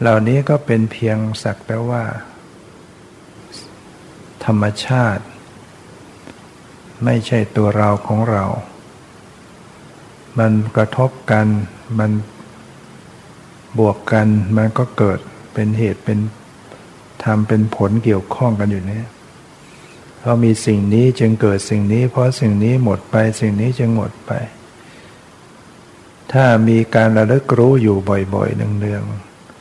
[0.00, 2.04] เหล่านี้ก็เป็นเพียงสักแต่ว่า
[4.44, 5.24] ธรรมชาติ
[7.04, 8.44] ไม่ใช่ตัวเราของเรา
[10.38, 11.46] มันกระทบกัน
[11.98, 12.10] มัน
[13.78, 15.18] บวกกัน มันก็เกิด
[15.54, 16.18] เป็นเหตุเป็น
[17.24, 19.00] ทำเป็นผลเกี่ยวข้องกันอยู่เนี้
[20.18, 24.32] เพราะมีสิ่งนี้จึงเกิดสิ่งนี้ เพราะสิ่งนี้หมดไปสิ่งนี้จึงหมดไป
[26.32, 27.96] ถ้ามีการระลึกรู้อยู่
[28.34, 29.04] บ่อยๆเนือง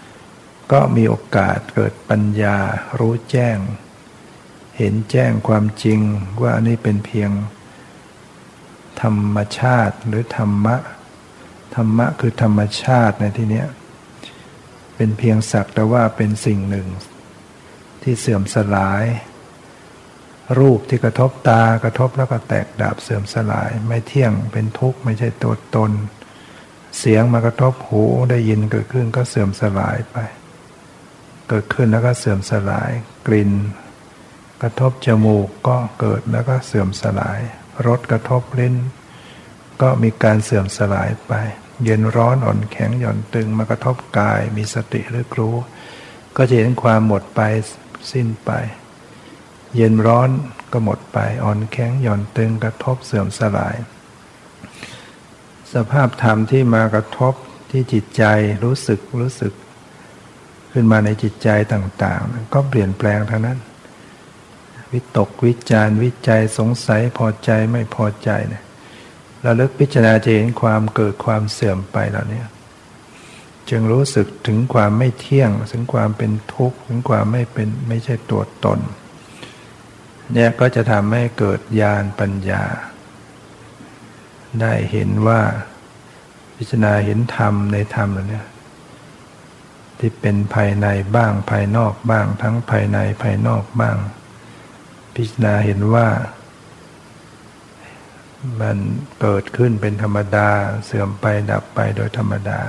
[0.08, 2.58] ๆก็มีโอกาสเกิดปัญญา
[3.00, 3.58] รู้แจ้ง
[4.82, 6.00] เห็นแจ้งความจริง
[6.42, 7.32] ว่าอันี่เป็นเพียง
[9.02, 10.76] ธรรมชาติหรือธรรมะ
[11.76, 13.64] ธรรมะคือธรรมชาติในที่นี้
[14.96, 16.88] เป็นเพียงสักแต่ว่าเป็นสิ่งหนึ่ง
[18.04, 19.06] ที่เสื่อมสลาย
[20.60, 25.92] รูปที่กระทบตากระทบแล้วก็แตกดับเสื่อมสลาย ไม่เที่ยงเป็นทุกข์ไม่ใช่ตัวตน
[27.00, 30.18] เสียงมากระทบหูได้ยินเกิดขึ้นก็เสื่อมสลายไป
[31.50, 32.92] เกิดขึ้นแล้วก็เสื่อมสลาย
[33.28, 33.52] กลิ่น
[34.62, 37.40] กระทบจมูกก็เกิดแล้วก็เสื่อมสลาย
[37.88, 38.76] รสกระทบลิ้น
[39.82, 41.34] ก็มีการเสื่อมสลายไป
[41.84, 45.56] เย็นร้อนอ่อนแข็งหย่อนตึงมากระทบกายมีสติหรือรู้
[46.38, 47.42] ก็จะเห็นความหมดไป
[48.12, 48.52] สิ้นไป
[49.76, 50.30] เย็นร้อน
[50.72, 53.76] ก็หมดไปอ่อนแข็งหย่อนตึงกระทบเสื่อมสลาย
[55.74, 57.34] สภาพธรรมที่มากระทบ
[57.72, 58.24] ที่จิตใจ
[58.64, 59.54] รู้สึกรู้สึก
[60.72, 63.60] ขึ้นมาในจิตใจต่าง ๆ ก็เปลี่ยนแปลงทั้งนั้น
[64.92, 68.64] วิตกวิจารวิจัยสงสัยพอใจไม่พอใจเนี่ย
[69.42, 72.44] เราเลิกพิจารณาจะเห็นความเกิดความเสื่อมไปเหล่านี้
[73.70, 78.80] จึงรู้สึกถึงความไม่เที่ยง ถึงความเป็นทุกข์ถึงความไม่เป็นไม่ใช่ตัวตน
[80.34, 82.64] เนี่ยก็จะทำให้เกิดญาณปัญญา
[84.62, 85.42] ได้เห็นว่า
[86.58, 88.44] พิจารณาเห็นธรรมในธรรมเหล่านี้
[90.00, 93.98] ที่เป็นภายในบ้างภายนอกบ้าง ทั้งภายในภายนอกบ้าง
[95.20, 96.08] พิจารณาเห็นว่า
[98.62, 98.78] มัน
[99.22, 100.50] เกิดขึ้นเป็นธรรมดา
[100.86, 102.60] เสื่อมไปดับไปโดยธรรมดา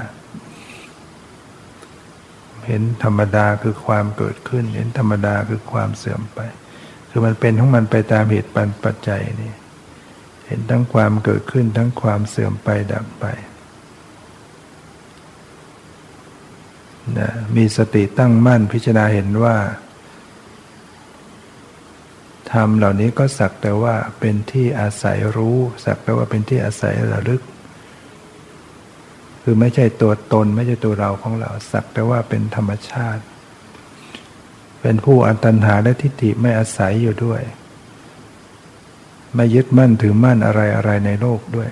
[2.66, 6.40] เห็นธรรมดาคือความเกิดขึ้น เห็นธรรมดาคือความเสื่อมไป
[7.10, 8.50] คือมันเป็นของมันไปตามเหตุ
[8.84, 9.52] ปัจจัยนี่
[10.46, 13.26] เห็นทั้งความเกิดขึ้นทั้งความเสื่อมไปดับไป
[17.18, 19.56] นะมีสติตั้งมั่นพิจารณาเห็นว่า
[22.52, 27.42] ธรรมเหล่านี้ก็สักแต่ว่าเป็นที่อาศัยรู้ สักแต่ว่าเป็นที่อาศัยระลึก
[29.42, 33.22] คือไม่ใช่ตัวตนไม่ใช่ตัวเราของเรา สักแต่ว่าเป็นธรรมชาติ
[34.82, 37.42] เป็นผู้อันตันหาและทิฏฐิไม่อาศัยอยู่ด้วย
[39.34, 41.68] ไม่ยึดมั่นถือมั่นอะไรอะไรในโลกด้วย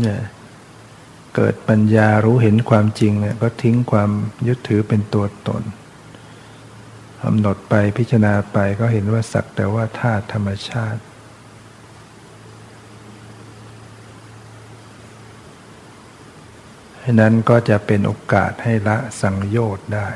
[0.00, 0.20] เนี่ย
[1.34, 4.10] เกิดปัญญารู้เห็นความจริงเนี่ยก็ทิ้งความ
[4.46, 5.62] ยึดถือเป็นตัวตน
[7.22, 11.00] กำหนดไปพิจารณาไปก็เห็นว่าสักแต่ว่าธาตุธรรมชาติ
[17.20, 20.08] นั้นก็จะเป็นโอกาสให้ละสังโยชน์ได้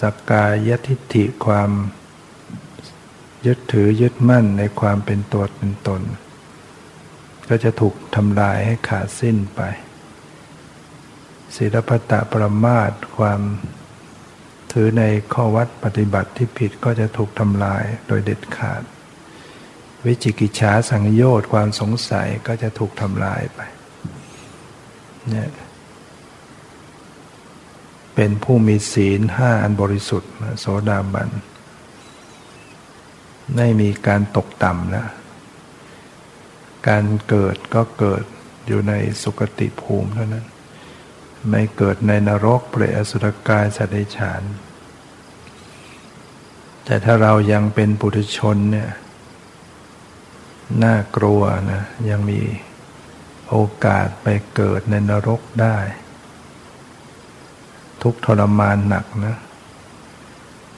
[0.00, 1.70] สักกายทิฏฐิความ
[3.46, 6.02] ยึดถือยึดมั่นในความเป็นตัวเป็นตน
[7.48, 9.60] ก็จะถูกทำลายให้ขาดสิ้นไป
[11.56, 13.40] ศีลพัตตประมาทความ
[14.72, 15.02] ถือใน
[15.32, 18.82] ข้อวัดปฏิบัติที่ผิดก็จะถูกทำลายโดยเด็ดขาด
[20.06, 23.60] วิจิกิจฉาสังโยชน์ความสงสัยก็จะถูกทำลายไป
[25.28, 25.48] เนี่ย
[28.14, 31.30] เป็นผู้มีศีลห้าอันบริสุทธิ์โสดาบัน
[33.56, 35.08] ไม่มีการตกต่ำแล้ว
[36.88, 38.24] การเกิดก็เกิด
[38.66, 38.92] อยู่ใน
[39.22, 40.46] สุคติภูมิเท่านั้น
[41.50, 44.42] ไม่เกิดในนรกเปรตอสุรกายสัตว์เดชาน
[46.84, 48.90] แต่ถ้าเรายังเป็นปุถุชนเนี่ย
[50.84, 51.42] น่ากลัว
[51.72, 52.40] นะยังมี
[53.50, 55.78] โอกาสไปเกิดในนรกได้
[58.02, 59.36] ทุกทรมานหนักนะ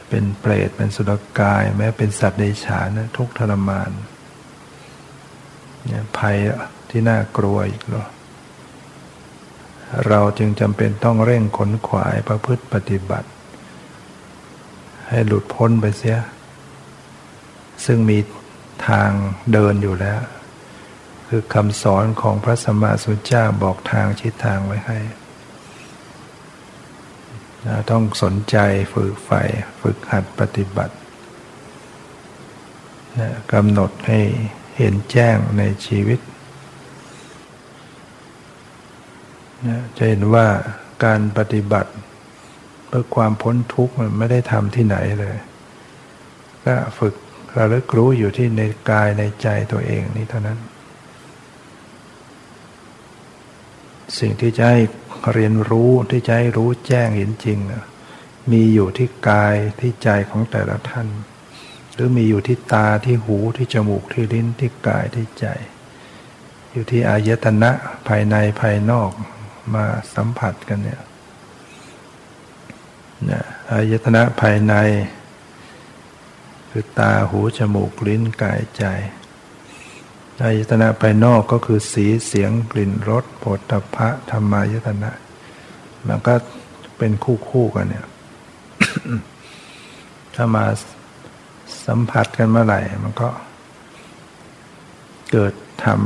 [0.08, 3.90] เป็นเปรตเป็นสุรกาย แม้เป็นสัตว์เดชานนะทุกทรมาน
[5.86, 6.36] เนี่ยภัย
[6.90, 8.04] ที่น่ากลัวอีกหรอ
[10.08, 13.28] เราจึงจำเป็นต้องเร่งขนขวายประพฤติปฏิบัติ
[15.08, 16.18] ให้หลุดพ้นไปเสีย
[17.84, 18.18] ซึ่งมี
[18.88, 19.10] ทาง
[19.52, 20.20] เดินอยู่แล้ว
[21.28, 24.98] คือคำสอนของพระสัมมาสัมพุทธเจ้าบอกทางชิดทางไว้ให้
[27.90, 28.56] ต้องสนใจ
[28.92, 29.42] ฝึกใฝ่
[29.80, 30.94] ฝึกหัดปฏิบัติ
[33.52, 34.20] กำหนดให้
[34.76, 36.20] เห็นแจ้งในชีวิต
[39.96, 40.46] จะเห็นว่า
[41.04, 41.92] การปฏิบัติ
[42.86, 45.36] เพื่อความพ้นทุกข์มันไม่ได้ทำที่ไหนเลย
[46.64, 47.14] ก็ฝึก
[47.56, 50.58] ระลึกรู้อยู่ที่ในกายในใจตัวเองนี่เท่านั้น
[54.18, 54.80] สิ่งที่จะให้
[55.32, 57.58] เรียนรู้ที่จะให้รู้แจ้งเห็นจริง
[58.52, 61.08] มีอยู่ที่กายที่ใจของแต่ละท่าน
[61.94, 65.46] หรือมีอยู่ที่ตาที่หูที่จมูกที่ลิ้นที่กายที่ใจ
[66.72, 67.70] อยู่ที่อายตนะ
[68.08, 69.10] ภายในภายนอก
[69.74, 71.00] มาสัมผัสกันเนี่ย
[73.30, 74.74] นะอายตนะภายใน
[76.70, 78.84] คือตาหูจมูกลิ้นกายใจ
[80.42, 85.10] อายตนะภายนอกก็คือสีเสียงกลิ่นรสโผฏฐพะธรรมายตนะ
[86.06, 86.34] มันก็
[86.98, 88.06] เป็นคู่คู่กันเนี่ย
[90.34, 90.64] ถ้ามา
[91.86, 93.28] สัมผัสกันเมื่อไหร่ มันก็
[95.30, 95.54] เกิด
[95.84, 96.00] ธรรม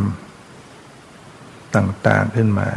[1.77, 2.69] ต่าง ๆ ขึ้นมา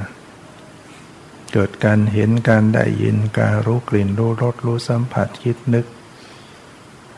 [1.58, 5.86] เกิดการเห็นการได้ยินการรู้กลิ่นรู้รสรู้สัมผัสคิดนึก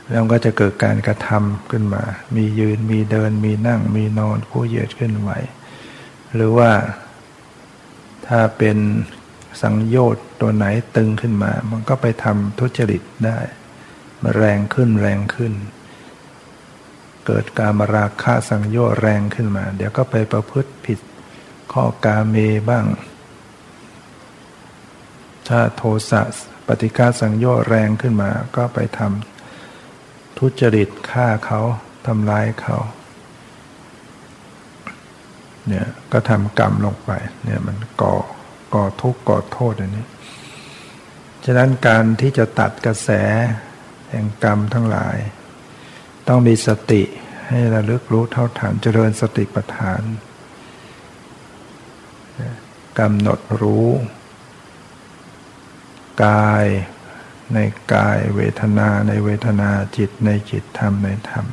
[0.10, 2.04] แล้วก็จะเกิดการกระทำขึ้นมา
[2.36, 5.32] มียืนมีเดินมีนั่งมีนอนผู้เหยียดขึ้นไหว
[6.36, 6.72] หรือว่า
[8.28, 8.78] ถ้าเป็น
[9.62, 10.66] สังโยชน์ตัวไหน
[10.96, 13.40] ตึงขึ้นมา มันก็ไปทำทุจริตได้
[14.22, 15.54] มาแรงขึ้นแรงขึ้น
[17.26, 21.00] เกิดการมาราคะสังโยชน์แรงขึ้นมา เดี๋ยวก็ไปประพฤติผิด
[21.74, 22.36] ข้อกาเม
[22.72, 22.86] บ้าง
[25.50, 26.22] ถ้าโทสะ
[26.68, 31.62] ปฏิฆาสังโยชน์แรงขึ้นมา ก็ไปทำทุจริตฆ่าเขา
[32.06, 32.78] ทำร้ายเขา
[35.68, 37.12] เนี่ยก็ทำกรรมลงไป
[37.44, 38.16] เนี่ยมันก่อ
[38.74, 40.06] ก่อทุกข์ก่อโทษอันนี้
[41.46, 43.10] ฉะนั้นการที่จะตัดกระแส
[44.10, 45.18] แห่งกรรมทั้งหลาย
[46.28, 47.04] ต้องมีสติ
[47.48, 50.02] ให้ระลึกรู้เท่าทันเจริญสติปัฏฐาน
[53.00, 53.88] กำหนดรู้
[56.26, 56.66] กาย
[57.54, 57.58] ใน
[57.94, 61.46] กายเวทนาในเวทนาจิตในจิตธรรมในธรรม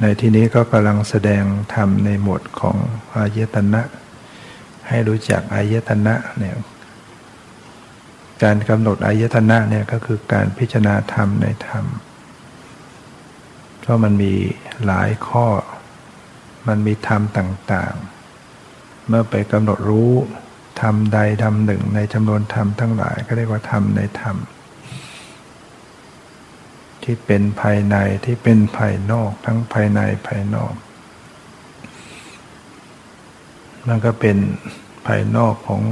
[0.00, 1.44] ในที่นี้ก็กำลังแสดง
[1.74, 2.76] ธรรมในหมวดของ
[3.16, 3.82] อายตนะ
[4.88, 6.56] ให้รู้จักอายตนะเนี่ย
[8.42, 11.84] การกำหนดอายตนะเนี่ยก็คือการพิจารณาธรรมในธรรม
[13.80, 14.32] เพราะมันมี
[14.86, 15.46] หลายข้อ
[16.68, 17.94] มันมีธรรมต่าง
[18.50, 20.12] ๆ เมื่อไปกำหนดรู้
[20.82, 24.36] ธรรมใดธรรมหนึ่ง ในจำนวนธรรมทั้งหลายก็เรียกว่าธรรมในธรรม
[27.02, 30.74] ที่เป็นภายในที่เป็นภายนอกทั้งภายในภายนอก
[33.86, 34.36] มันก็เป็น
[35.06, 35.82] ภายนอกของ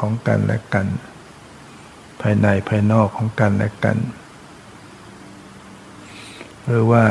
[0.00, 0.86] ของกันและกัน
[2.22, 3.98] ภายในภายนอกของกันและกัน
[6.66, 7.04] หรือว่า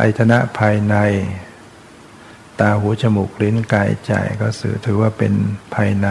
[0.00, 0.96] อายตนะภายใน
[2.60, 5.32] ตาหูจมูกลิ้นกายใจก็สื่อถือว่าเป็น
[5.74, 6.08] ภายใน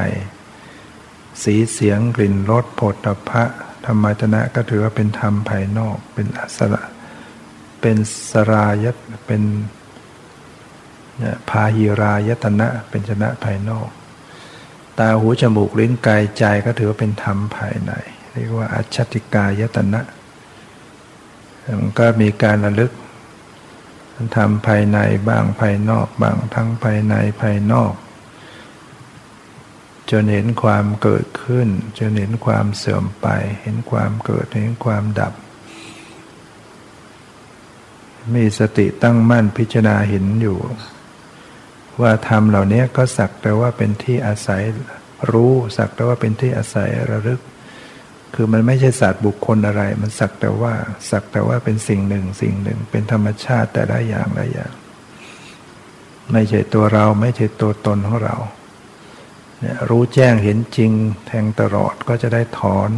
[1.43, 3.43] สีเสียงกลิ่นรสผลตภะ
[3.85, 6.81] ธรรมจนะก็ถือว่าเป็นธรรมภายนอก เป็นอสระ
[7.81, 7.97] เป็น
[8.31, 8.95] สรายต
[9.27, 9.43] เป็น
[11.49, 13.89] พาหิรายตนะเป็นชนะภายนอก
[14.99, 17.91] ตาหูจมูกลิ้นกายใจก็ถือว่าเป็นธรรมภายใน
[18.31, 20.01] เรียกว่าอัจฉติกายตนะ
[21.79, 22.91] มันก็มีการระลึก
[24.37, 27.93] ทำภายในบ้างภายนอกบ้างทั้งภายในภายนอก
[30.11, 31.67] จนเห็นความเกิดขึ้น
[31.99, 33.27] จนเห็นความเสื่อมไป
[33.61, 35.33] เห็นความเกิดเห็นความดับ
[38.33, 40.59] มีสติตั้งมั่นพิจารณาเห็นอยู่
[42.01, 44.61] ว่าธรรมเหล่านี้ก็สักแต่ว่าเป็นที่อาศัย
[45.31, 47.41] รู้สักแต่ว่าเป็นที่อาศัยระลึก
[48.35, 50.73] คือมันไม่ใช่ศาสตว์บุคคลอะไร มันสักแต่ว่า
[51.11, 54.73] สักแต่ว่าเป็นสิ่งหนึ่งสิ่งหนึ่ง เป็นธรรมชาติแต่ละอย่างละอย่าง
[56.31, 58.35] ไม่ใช่ตัวเราไม่ใช่ตัวตนของเรา
[59.89, 60.91] รู้แจ้งเห็นจริง
[61.27, 62.91] แทงตลอดก็จะได้ถอน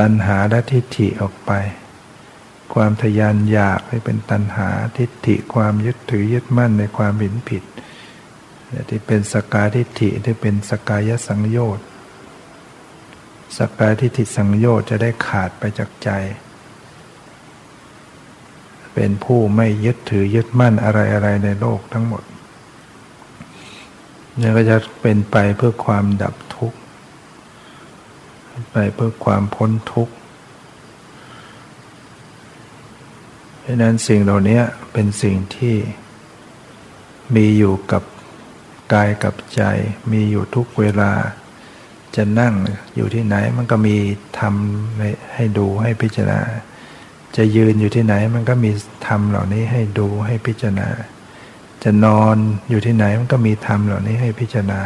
[0.00, 1.52] ตัณหาและทิฏฐิออกไป
[2.74, 4.68] ความทยานอยากให้เป็นตัณหา
[4.98, 7.62] ทิฏฐิความยึดถือยึดมั่นในความเห็นผิด
[8.88, 11.86] ที่เป็นสกายทิฏฐิที่เป็นสกายสังโยชน์
[13.58, 16.10] สกายทิฏฐิสังโยชน์จะได้ขาดไปจากใจ
[18.94, 22.22] เป็นผู้ไม่ยึดถือยึดมั่นอะไรอะไรในโลกทั้งหมด
[24.40, 26.78] นี่ก็จะเป็นไปเพื่อความดับทุกข์
[28.72, 30.14] ไปเพื่อความพ้นทุกข์
[33.60, 34.60] เพราะนั้นสิ่งเหล่านี้
[34.92, 35.76] เป็นสิ่งที่
[37.34, 38.02] มีอยู่กับ
[38.92, 39.62] กายกับใจ
[40.12, 41.12] มีอยู่ทุกเวลา
[42.16, 42.54] จะนั่ง
[42.96, 43.96] อยู่ที่ไหนมันก็มี
[44.38, 44.54] ธรรม
[45.34, 46.40] ให้ดูให้พิจารณา
[47.36, 48.70] จะยืนอยู่ที่ไหนมันก็มี
[49.06, 50.88] ธรรมเหล่านี้ให้ดูให้พิจารณา
[51.84, 52.36] จะนอน
[52.70, 54.80] อยู่ที่ไหนมันก็มีธรรมเหล่านี้ให้พิจารณา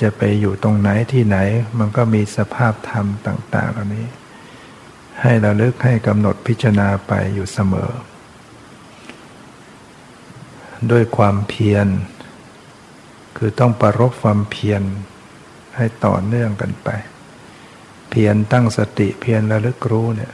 [0.00, 1.38] จะไปอยู่ตรงไหนที่ไหน
[1.78, 4.06] มันก็มีสภาพธรรมต่าง ๆ เหล่านี้
[5.22, 7.90] ให้เราลึกให้กำหนดพิจารณาไปอยู่เสมอ
[10.90, 11.86] ด้วยความเพียร
[13.36, 14.82] คือต้องประรบความเพียร
[15.76, 16.88] ให้ต่อเนื่องกันไป
[18.10, 20.32] เพียรตั้งสติเพียรระลึกรู้เนี่ย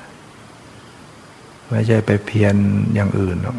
[1.73, 2.55] ไม่ใช่ไปเพียร
[2.95, 3.59] อย่างอื่นหรอก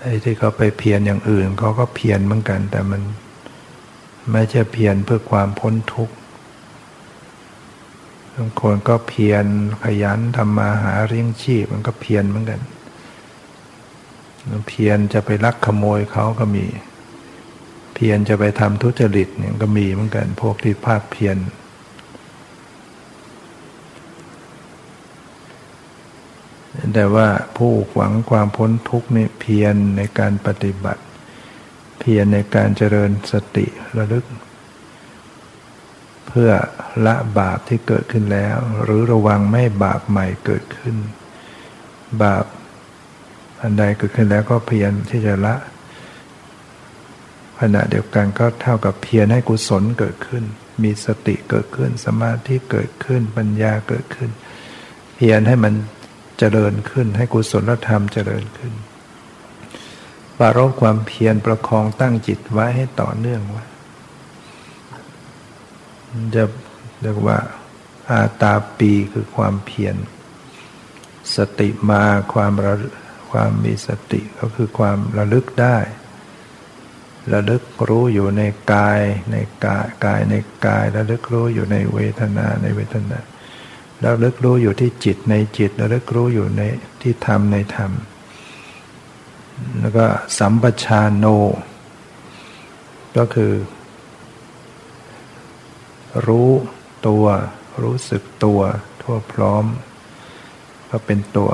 [0.00, 3.02] ไอ้ที่เขาไปเพียรอย่างอื่นเขาก็เพียรเหมือนกัน แต่มัน
[4.32, 6.14] ไม่ใช่เพียรเพื่อความพ้นทุกข์
[8.34, 9.44] บางคนก็เพียร
[9.82, 12.60] ขยันทำมาหาเลี้ยงชีพมันก็เพียรเหมือนกัน
[14.68, 16.64] เพียรจะไปลักขโมยเขาก็มี
[17.94, 21.36] เพียรจะไปทำทุจริตเนี่ยก็มีเหมือนกัน พวกที่ภาคเพียร
[26.94, 31.02] แต่ว่าผู้หวังความพ้นทุกข์นี่เพียรในการปฏิบัติ
[32.00, 33.66] เพียรในการเจริญสติ
[33.96, 34.24] ระลึก
[36.28, 36.50] เพื่อ
[37.06, 40.96] ละบาปที่เกิดขึ้นแล้ว หรือระวังไม่บาปใหม่เกิดขึ้น
[42.22, 42.44] บาป
[43.62, 45.54] อันใดเกิดขึ้นแล้วก็เพียรที่จะละ
[47.60, 50.44] ขณะเดียวกันก็เท่ากับเพียรให้กุศลเกิดขึ้น
[50.82, 54.30] มีสติเกิดขึ้น สมาธิเกิดขึ้น ปัญญาเกิดขึ้น
[55.16, 55.74] เพียรให้มัน
[56.38, 58.72] เจริญขึ้น ให้กุศลธรรมเจริญขึ้น
[60.38, 63.64] ปารบความเพียรประคองตั้งจิตไว้ให้ต่อเนื่องไว้
[66.34, 66.44] จะ
[67.02, 67.38] เรียกว่า
[68.10, 69.96] อาตาปีคือความเพียร
[71.36, 72.74] สติมาความระ
[73.30, 75.78] ความมีสติก็คือความระลึกได้
[77.32, 79.00] ระลึกรู้อยู่ในกาย
[79.32, 80.34] ในกายกายใน
[80.66, 83.18] กาย ระลึกรู้อยู่ในเวทนาในเวทนา
[84.04, 86.62] ระลึกรู้อยู่ที่จิตในจิตระลึกรู้อยู่ใน
[87.02, 87.90] ที่ธรรมในธรรม
[89.80, 90.06] แล้วก็
[90.38, 91.26] สัมปชานโน
[93.16, 93.52] ก็คือ
[96.26, 96.50] รู้
[97.06, 97.24] ตัว
[97.82, 98.60] รู้สึกตัว
[99.02, 99.64] ทั่วพร้อม
[100.90, 101.50] ก็เป็นตัว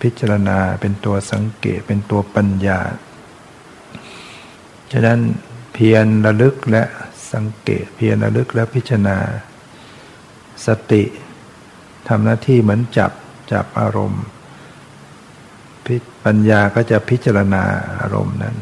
[0.00, 2.80] พิจารณาเป็นตัวสังเกตเป็นตัวปัญญา
[4.92, 5.20] ฉะนั้น
[5.72, 6.82] เพียรระลึกและ
[7.32, 9.18] สังเกตเพียรระลึกและพิจารณา
[10.66, 11.02] สติ
[12.08, 13.12] ทำหน้าที่เหมือนจับ
[13.52, 14.24] จับอารมณ์
[16.24, 17.62] ปัญญาก็จะพิจารณา
[18.00, 18.56] อารมณ์นั้น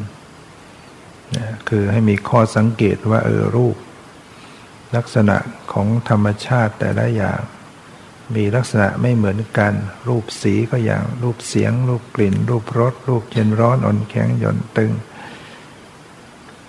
[1.35, 3.77] นะคือให้มีข้อสังเกตว่าเออรูป
[4.95, 5.37] ลักษณะ
[5.71, 7.41] ของธรรมชาติแต่ละอย่าง
[8.35, 9.73] มีลักษณะไม่เหมือนกัน
[10.07, 14.91] รูปสีก็อย่าง รูปเสียง รูปกลิ่น รูปรส รูปเย็นร้อนอ่อนแข็งหย่อนตึง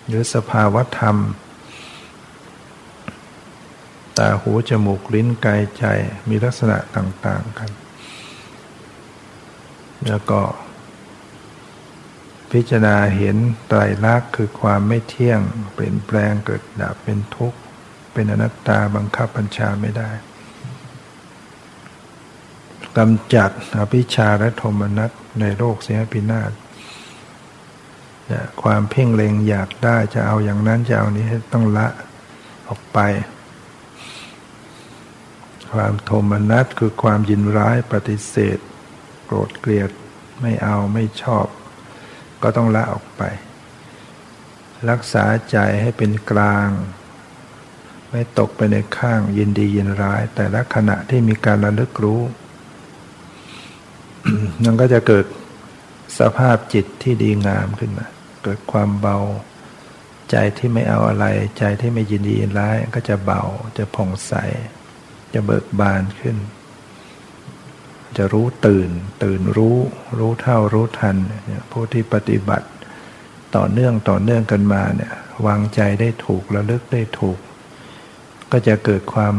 [0.07, 1.16] หรือสภาวธรรม
[4.19, 5.85] ตาหูจมูกลิ้นกายใจ
[6.29, 7.71] มีลักษณะต่าง ๆกัน
[10.09, 10.41] แล้วก็
[12.51, 13.37] พิจารณาเห็น
[13.69, 15.41] ไตรลักษณ์คือความไม่เที่ยง
[15.75, 17.59] เปลี่ยนแปลงเกิดดับเป็นทุกข์
[18.12, 20.11] เป็นอนัตตาบังคับบัญชาไม่ได้
[22.97, 25.11] กำจัดอภิชาและโทมนัส
[25.41, 26.53] ในโลกเสียพินาศ
[28.62, 31.89] ความเพ่งเล็งอยากได้จะเอาอย่างนั้นจะเอานี้ต้องละ
[32.69, 32.99] ออกไป
[35.75, 38.59] ความโทมนัสคือความยินร้ายปฏิเสธ
[39.25, 39.91] โกรธเกลียด
[40.41, 41.47] ไม่เอาไม่ชอบ
[42.43, 43.22] ก็ต้องละออกไป
[44.91, 46.68] รักษาใจให้เป็นกลาง
[48.11, 52.20] ไม่ตกไปในข้างยินดียินร้าย แต่ละขณะที่มีการระลึกรู้
[54.64, 55.27] มันก็จะเกิด
[56.18, 58.07] สภาพจิตที่ดีงามขึ้นมา
[58.43, 59.18] เกิดความเบา
[60.31, 61.27] ใจที่ไม่เอาอะไร
[61.59, 63.43] ใจที่ไม่ยินดียินร้ายก็จะเบา
[63.79, 64.35] จะผ่องใส
[65.35, 66.37] จะเบิกบานขึ้น
[68.16, 68.91] จะรู้ตื่น
[69.22, 69.78] ตื่นรู้
[70.18, 71.16] รู้เท่ารู้ทัน
[71.70, 72.68] ผู้ที่ปฏิบัติ
[73.57, 75.12] ต่อเนื่องต่อเนื่องกันมาเนี่ย
[75.47, 77.39] วางใจได้ถูกระลึกได้ถูก
[78.53, 79.37] ก็จะเกิดความ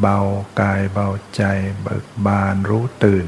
[0.00, 0.18] เบา
[0.60, 1.42] กายเบาใจ
[1.82, 3.26] เบิกบานรู้ตื่น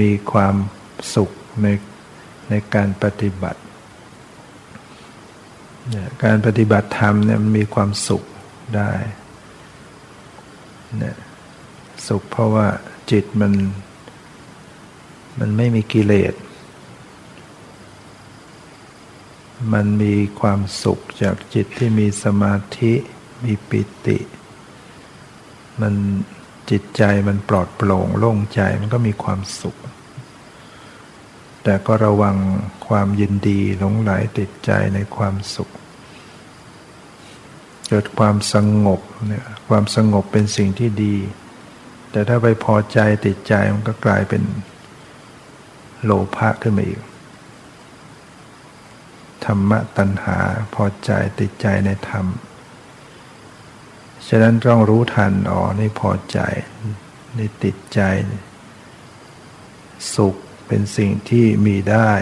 [0.00, 0.54] มีความ
[1.14, 1.30] สุข
[1.62, 1.66] ใน
[2.50, 3.60] ในการปฏิบัติ
[6.24, 8.22] การปฏิบัติธรรมเนี่ยมันมีความสุข
[8.76, 8.92] ได้
[10.96, 11.16] เนี่ย
[12.06, 12.68] สุขเพราะว่า
[13.10, 13.52] จิตมัน
[15.38, 16.34] มันไม่มีกิเลส
[19.72, 22.92] มันมีความสุขจากจิตที่มีสมาธิ
[23.44, 24.18] มีปิติ
[25.80, 25.94] มัน
[26.70, 29.76] จิตใจมันปลอดโปร่งโล่งใจมันก็มีความสุข
[31.62, 32.36] แต่ก็ระวัง
[32.88, 35.70] ความยินดีหลงไหลติดใจในความสุข
[37.88, 41.16] เกิดความสงบเนี่ยความสงบเป็นสิ่งที่ดี
[42.10, 44.42] แต่ถ้าไปพอใจติดใจมันก็กลายเป็น
[46.04, 47.00] โลภะขึ้นมาอีก
[49.44, 50.38] ธรรมะตัณหา
[50.74, 51.10] พอใจ
[51.40, 52.26] ติดใจในธรรม
[54.28, 56.40] ฉะนั้นต้องรู้ทันอ๋อนี่พอใจ
[57.38, 58.00] นี่ติดใจ
[60.14, 60.36] สุข
[60.66, 62.12] เป็นสิ่งที่มีได้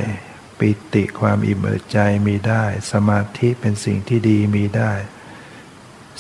[0.59, 4.93] ปิติความอิ่มเอิบใจมีได้ สมาธิเป็นสิ่งที่ดีมีได้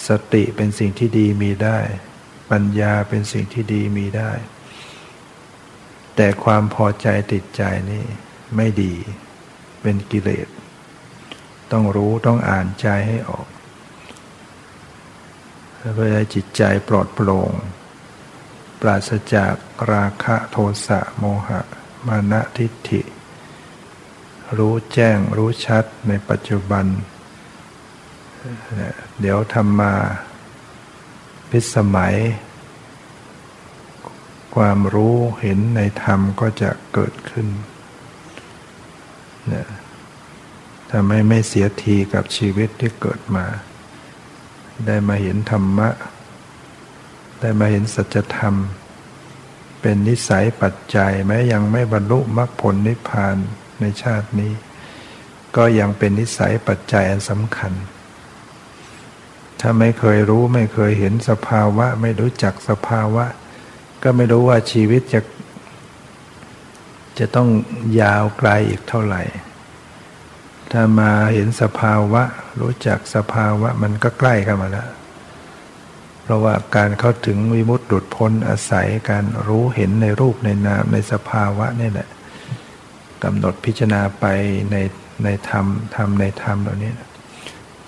[0.06, 1.78] สติเป็นสิ่งที่ดีมีได้
[2.50, 4.32] ปัญญาเป็นสิ่งที่ดีมีได้
[6.16, 8.04] แต่ความพอใจติดใจนี่
[8.56, 8.94] ไม่ดี
[9.82, 10.48] เป็นกิเลส
[11.72, 13.46] ต้องรู้ต้องอ่านใจให้ออก
[15.94, 17.52] เพื่อให้จิตใจปลอดโปร่ง
[18.80, 19.54] ปราศจาก
[19.92, 21.60] ราคะโทสะโมหะ
[22.06, 23.02] มานะทิฏฐิ
[24.58, 26.86] รู้แจ้งรู้ชัดในปัจจุบัน
[29.20, 29.92] เดี๋ยวทำมา
[31.50, 32.16] พิสมัย
[34.56, 37.46] ความรู้เห็นในธรรมก็จะเกิดขึ้น
[40.90, 43.46] ทำให้ไม่เสียทีกับชีวิตที่เกิดมา
[44.86, 45.88] ได้มาเห็นธรรมะ
[47.40, 48.54] ได้มาเห็นสัจธรรม
[49.80, 53.36] เป็นนิสัยปัจจัยแม้ยังไม่บรรลุมรรคผลนิพพาน
[53.80, 54.52] ในชาตินี้
[55.56, 57.72] ก็ยังเป็นนิสัยปัจจัยอันสำคัญ
[59.68, 63.24] ถ้าไม่เคยรู้ไม่เคยเห็นสภาวะ ไม่รู้จักสภาวะ
[64.02, 65.20] ก็ไม่รู้ว่าชีวิตจะ
[67.18, 67.48] จะต้อง
[68.00, 69.22] ยาวไกลอีกเท่าไหร่
[70.72, 72.22] ถ้ามาเห็นสภาวะ
[72.60, 74.88] รู้จักสภาวะ มันก็ใกล้เข้ามาแล้ว
[76.22, 82.08] เพราะว่าการเข้าถึงวิมุตติหลุดพ้นอาศัยการรู้เห็นในรูปในนามในสภาวะนี่แหละ
[83.24, 84.24] กำหนดพิจารณาไป
[84.70, 84.76] ใน
[85.24, 86.92] ในธรรมธรรมในธรรมเหล่านี้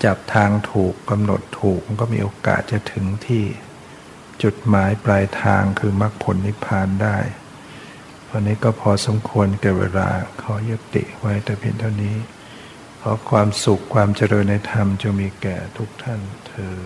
[0.03, 3.43] จับทางถูกกำหนดถูกก็มีโอกาสจะถึงที่
[4.43, 7.17] จุดหมายปลายทางคือมรรคผลนิพพานได้
[8.29, 10.09] วันนี้ก็พอสมควรแก่เวลา
[10.41, 12.17] ขอยุติไว้แต่เพียงเท่านี้
[13.01, 16.77] ขอความสุขความเจริญในธรรมจะมีแก่ทุกท่านเธอ